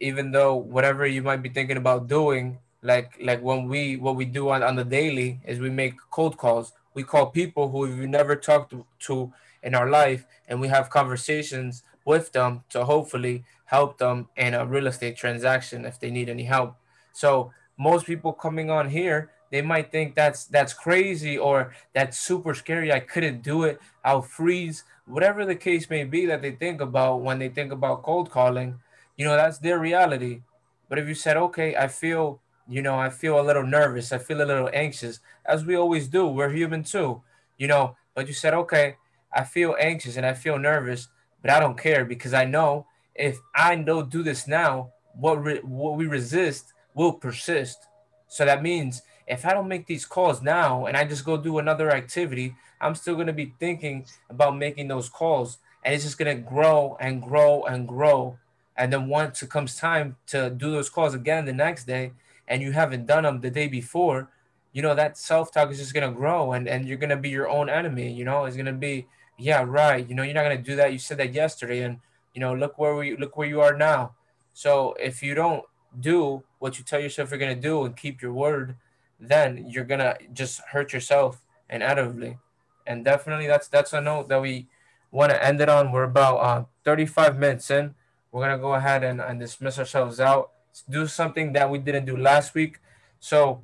even 0.01 0.31
though 0.31 0.55
whatever 0.55 1.05
you 1.05 1.21
might 1.21 1.41
be 1.41 1.49
thinking 1.49 1.77
about 1.77 2.07
doing, 2.07 2.57
like 2.81 3.17
like 3.21 3.41
when 3.41 3.67
we 3.67 3.95
what 3.95 4.15
we 4.15 4.25
do 4.25 4.49
on, 4.49 4.63
on 4.63 4.75
the 4.75 4.83
daily 4.83 5.39
is 5.45 5.59
we 5.59 5.69
make 5.69 5.93
cold 6.09 6.37
calls. 6.37 6.73
We 6.93 7.03
call 7.03 7.27
people 7.27 7.69
who 7.69 7.79
we've 7.79 8.09
never 8.09 8.35
talked 8.35 8.71
to, 8.71 8.85
to 9.07 9.31
in 9.63 9.75
our 9.75 9.89
life, 9.89 10.25
and 10.47 10.59
we 10.59 10.67
have 10.67 10.89
conversations 10.89 11.83
with 12.03 12.31
them 12.33 12.63
to 12.71 12.83
hopefully 12.85 13.45
help 13.65 13.99
them 13.99 14.27
in 14.35 14.53
a 14.53 14.65
real 14.65 14.87
estate 14.87 15.15
transaction 15.15 15.85
if 15.85 15.99
they 15.99 16.11
need 16.11 16.27
any 16.27 16.43
help. 16.43 16.75
So 17.13 17.53
most 17.77 18.05
people 18.05 18.33
coming 18.33 18.69
on 18.69 18.89
here 18.89 19.29
they 19.51 19.61
might 19.61 19.91
think 19.91 20.15
that's 20.15 20.45
that's 20.45 20.73
crazy 20.73 21.37
or 21.37 21.73
that's 21.93 22.17
super 22.17 22.53
scary. 22.55 22.91
I 22.91 23.01
couldn't 23.01 23.43
do 23.43 23.63
it. 23.63 23.79
I'll 24.03 24.21
freeze. 24.21 24.85
Whatever 25.05 25.45
the 25.45 25.55
case 25.55 25.89
may 25.89 26.05
be 26.05 26.25
that 26.27 26.41
they 26.41 26.51
think 26.51 26.79
about 26.79 27.21
when 27.21 27.37
they 27.37 27.49
think 27.49 27.71
about 27.73 28.03
cold 28.03 28.31
calling, 28.31 28.79
you 29.17 29.25
know, 29.25 29.35
that's 29.35 29.59
their 29.59 29.79
reality. 29.79 30.41
But 30.89 30.99
if 30.99 31.07
you 31.07 31.15
said, 31.15 31.37
okay, 31.37 31.75
I 31.75 31.87
feel, 31.87 32.41
you 32.67 32.81
know, 32.81 32.95
I 32.95 33.09
feel 33.09 33.39
a 33.39 33.43
little 33.43 33.65
nervous, 33.65 34.11
I 34.11 34.17
feel 34.17 34.41
a 34.41 34.45
little 34.45 34.69
anxious, 34.73 35.19
as 35.45 35.65
we 35.65 35.75
always 35.75 36.07
do, 36.07 36.27
we're 36.27 36.49
human 36.49 36.83
too, 36.83 37.21
you 37.57 37.67
know. 37.67 37.95
But 38.13 38.27
you 38.27 38.33
said, 38.33 38.53
okay, 38.53 38.97
I 39.33 39.43
feel 39.43 39.75
anxious 39.79 40.17
and 40.17 40.25
I 40.25 40.33
feel 40.33 40.57
nervous, 40.57 41.07
but 41.41 41.51
I 41.51 41.59
don't 41.59 41.77
care 41.77 42.03
because 42.05 42.33
I 42.33 42.45
know 42.45 42.87
if 43.15 43.39
I 43.55 43.75
don't 43.75 44.09
do 44.09 44.23
this 44.23 44.47
now, 44.47 44.91
what 45.13 45.43
re- 45.43 45.61
what 45.63 45.95
we 45.95 46.07
resist 46.07 46.73
will 46.93 47.13
persist. 47.13 47.87
So 48.27 48.45
that 48.45 48.63
means 48.63 49.01
if 49.27 49.45
I 49.45 49.53
don't 49.53 49.67
make 49.67 49.87
these 49.87 50.05
calls 50.05 50.41
now 50.41 50.85
and 50.85 50.97
I 50.97 51.05
just 51.05 51.25
go 51.25 51.37
do 51.37 51.59
another 51.59 51.91
activity, 51.91 52.55
I'm 52.79 52.95
still 52.95 53.15
going 53.15 53.27
to 53.27 53.33
be 53.33 53.53
thinking 53.59 54.05
about 54.29 54.57
making 54.57 54.87
those 54.87 55.09
calls. 55.09 55.57
And 55.83 55.93
it's 55.93 56.03
just 56.03 56.17
going 56.17 56.35
to 56.35 56.43
grow 56.43 56.97
and 56.99 57.21
grow 57.21 57.63
and 57.63 57.87
grow. 57.87 58.37
And 58.77 58.91
then 58.91 59.07
once 59.07 59.41
it 59.41 59.49
comes 59.49 59.75
time 59.75 60.17
to 60.27 60.49
do 60.49 60.71
those 60.71 60.89
calls 60.89 61.13
again 61.13 61.45
the 61.45 61.53
next 61.53 61.85
day, 61.85 62.13
and 62.47 62.61
you 62.61 62.71
haven't 62.71 63.05
done 63.05 63.23
them 63.23 63.41
the 63.41 63.49
day 63.49 63.67
before, 63.67 64.29
you 64.73 64.81
know, 64.81 64.95
that 64.95 65.17
self 65.17 65.51
talk 65.51 65.71
is 65.71 65.77
just 65.77 65.93
going 65.93 66.09
to 66.09 66.15
grow 66.15 66.53
and, 66.53 66.67
and 66.67 66.87
you're 66.87 66.97
going 66.97 67.09
to 67.09 67.17
be 67.17 67.29
your 67.29 67.49
own 67.49 67.69
enemy. 67.69 68.11
You 68.11 68.25
know, 68.25 68.45
it's 68.45 68.55
going 68.55 68.65
to 68.65 68.73
be, 68.73 69.07
yeah, 69.37 69.63
right. 69.65 70.07
You 70.07 70.15
know, 70.15 70.23
you're 70.23 70.33
not 70.33 70.43
going 70.43 70.57
to 70.57 70.63
do 70.63 70.75
that. 70.77 70.91
You 70.91 70.99
said 70.99 71.17
that 71.17 71.33
yesterday. 71.33 71.81
And, 71.81 71.99
you 72.33 72.39
know, 72.39 72.53
look 72.53 72.77
where 72.77 72.95
we 72.95 73.17
look 73.17 73.37
where 73.37 73.47
you 73.47 73.61
are 73.61 73.75
now. 73.75 74.15
So 74.53 74.95
if 74.99 75.21
you 75.21 75.35
don't 75.35 75.63
do 75.99 76.43
what 76.59 76.77
you 76.77 76.85
tell 76.85 76.99
yourself 76.99 77.29
you're 77.31 77.39
going 77.39 77.55
to 77.55 77.61
do 77.61 77.83
and 77.83 77.95
keep 77.95 78.21
your 78.21 78.33
word, 78.33 78.75
then 79.21 79.65
you're 79.69 79.85
gonna 79.85 80.17
just 80.33 80.61
hurt 80.71 80.91
yourself 80.91 81.45
inevitably. 81.69 82.39
And 82.87 83.05
definitely 83.05 83.47
that's 83.47 83.67
that's 83.67 83.93
a 83.93 84.01
note 84.01 84.27
that 84.29 84.41
we 84.41 84.67
want 85.11 85.31
to 85.31 85.45
end 85.45 85.61
it 85.61 85.69
on. 85.69 85.91
We're 85.91 86.03
about 86.03 86.37
uh, 86.37 86.63
35 86.83 87.37
minutes 87.37 87.69
in. 87.69 87.93
We're 88.31 88.41
gonna 88.41 88.61
go 88.61 88.73
ahead 88.73 89.03
and, 89.03 89.19
and 89.19 89.39
dismiss 89.39 89.77
ourselves 89.77 90.19
out. 90.19 90.51
Let's 90.69 90.83
do 90.83 91.07
something 91.07 91.53
that 91.53 91.69
we 91.69 91.79
didn't 91.79 92.05
do 92.05 92.15
last 92.15 92.55
week. 92.55 92.79
So 93.19 93.61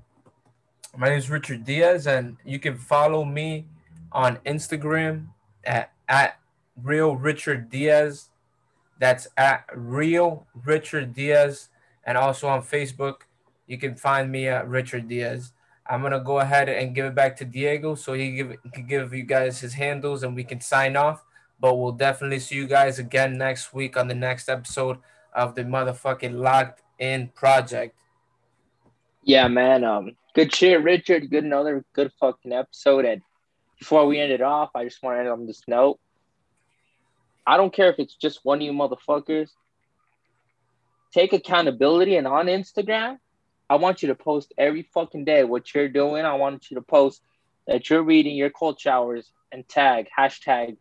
my 0.97 1.09
name 1.09 1.17
is 1.17 1.29
Richard 1.29 1.63
Diaz, 1.63 2.07
and 2.07 2.37
you 2.43 2.59
can 2.59 2.77
follow 2.77 3.23
me 3.23 3.67
on 4.11 4.37
Instagram 4.45 5.27
at, 5.63 5.91
at 6.07 6.39
real 6.81 7.15
Richard 7.15 7.69
Diaz. 7.69 8.29
That's 8.99 9.27
at 9.37 9.65
real 9.73 10.47
Richard 10.65 11.13
Diaz, 11.13 11.69
and 12.03 12.17
also 12.17 12.47
on 12.47 12.61
Facebook 12.61 13.27
you 13.67 13.77
can 13.77 13.95
find 13.95 14.31
me 14.31 14.47
at 14.47 14.67
Richard 14.67 15.07
Diaz. 15.07 15.51
I'm 15.85 16.01
gonna 16.01 16.19
go 16.19 16.39
ahead 16.39 16.67
and 16.69 16.95
give 16.95 17.05
it 17.05 17.15
back 17.15 17.35
to 17.37 17.45
Diego 17.45 17.95
so 17.95 18.13
he 18.13 18.31
give, 18.31 18.55
can 18.73 18.87
give 18.87 19.13
you 19.13 19.23
guys 19.23 19.59
his 19.59 19.73
handles 19.73 20.23
and 20.23 20.35
we 20.35 20.43
can 20.43 20.59
sign 20.59 20.95
off. 20.95 21.23
But 21.59 21.75
we'll 21.75 21.91
definitely 21.91 22.39
see 22.39 22.55
you 22.55 22.67
guys 22.67 22.99
again 22.99 23.37
next 23.37 23.73
week 23.73 23.97
on 23.97 24.07
the 24.07 24.15
next 24.15 24.47
episode 24.49 24.97
of 25.33 25.55
the 25.55 25.63
motherfucking 25.63 26.39
Locked 26.39 26.81
In 26.99 27.29
Project. 27.29 27.95
Yeah, 29.23 29.47
man. 29.47 29.83
Um, 29.83 30.15
good 30.35 30.53
shit, 30.53 30.81
Richard. 30.83 31.29
Good 31.29 31.43
another 31.43 31.83
good 31.93 32.11
fucking 32.19 32.53
episode. 32.53 33.05
And 33.05 33.21
before 33.79 34.05
we 34.05 34.19
end 34.19 34.31
it 34.31 34.41
off, 34.41 34.69
I 34.75 34.83
just 34.83 35.01
want 35.03 35.15
to 35.15 35.19
end 35.19 35.29
on 35.29 35.45
this 35.45 35.63
note. 35.67 35.99
I 37.45 37.57
don't 37.57 37.73
care 37.73 37.89
if 37.89 37.99
it's 37.99 38.15
just 38.15 38.43
one 38.43 38.59
of 38.59 38.61
you 38.61 38.71
motherfuckers. 38.71 39.49
Take 41.13 41.33
accountability 41.33 42.17
and 42.17 42.27
on 42.27 42.47
Instagram, 42.47 43.19
I 43.69 43.75
want 43.75 44.01
you 44.01 44.09
to 44.09 44.15
post 44.15 44.53
every 44.57 44.83
fucking 44.93 45.25
day 45.25 45.43
what 45.43 45.73
you're 45.73 45.89
doing. 45.89 46.25
I 46.25 46.35
want 46.35 46.69
you 46.69 46.75
to 46.75 46.81
post 46.81 47.21
that 47.65 47.89
you're 47.89 48.03
reading 48.03 48.35
your 48.35 48.49
cold 48.49 48.79
showers 48.79 49.31
and 49.51 49.67
tag 49.67 50.07
hashtag 50.17 50.77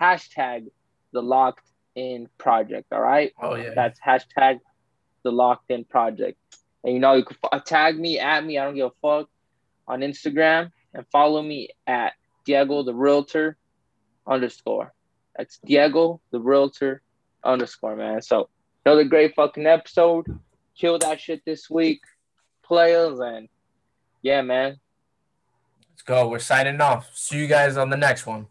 hashtag 0.00 0.70
the 1.12 1.22
locked 1.22 1.66
in 1.94 2.28
project. 2.38 2.92
All 2.92 3.00
right. 3.00 3.32
Oh 3.40 3.54
yeah. 3.54 3.74
That's 3.74 4.00
hashtag 4.00 4.60
the 5.22 5.32
locked 5.32 5.70
in 5.70 5.84
project. 5.84 6.38
And 6.84 6.94
you 6.94 7.00
know, 7.00 7.14
you 7.14 7.24
can 7.24 7.36
uh, 7.50 7.60
tag 7.60 7.98
me 7.98 8.18
at 8.18 8.44
me. 8.44 8.58
I 8.58 8.64
don't 8.64 8.74
give 8.74 8.86
a 8.86 8.90
fuck 9.00 9.28
on 9.86 10.00
Instagram 10.00 10.70
and 10.94 11.06
follow 11.12 11.42
me 11.42 11.68
at 11.86 12.14
Diego 12.44 12.82
the 12.82 12.94
Realtor 12.94 13.56
underscore. 14.26 14.92
That's 15.36 15.58
Diego 15.64 16.20
the 16.30 16.40
Realtor 16.40 17.02
underscore, 17.44 17.96
man. 17.96 18.22
So 18.22 18.48
another 18.84 19.04
great 19.04 19.34
fucking 19.34 19.66
episode. 19.66 20.26
Kill 20.76 20.98
that 20.98 21.20
shit 21.20 21.42
this 21.44 21.68
week, 21.70 22.00
players, 22.64 23.20
and 23.20 23.48
yeah, 24.22 24.42
man. 24.42 24.80
Let's 25.90 26.02
go. 26.02 26.28
We're 26.28 26.38
signing 26.38 26.80
off. 26.80 27.10
See 27.14 27.38
you 27.38 27.46
guys 27.46 27.76
on 27.76 27.90
the 27.90 27.96
next 27.96 28.26
one. 28.26 28.48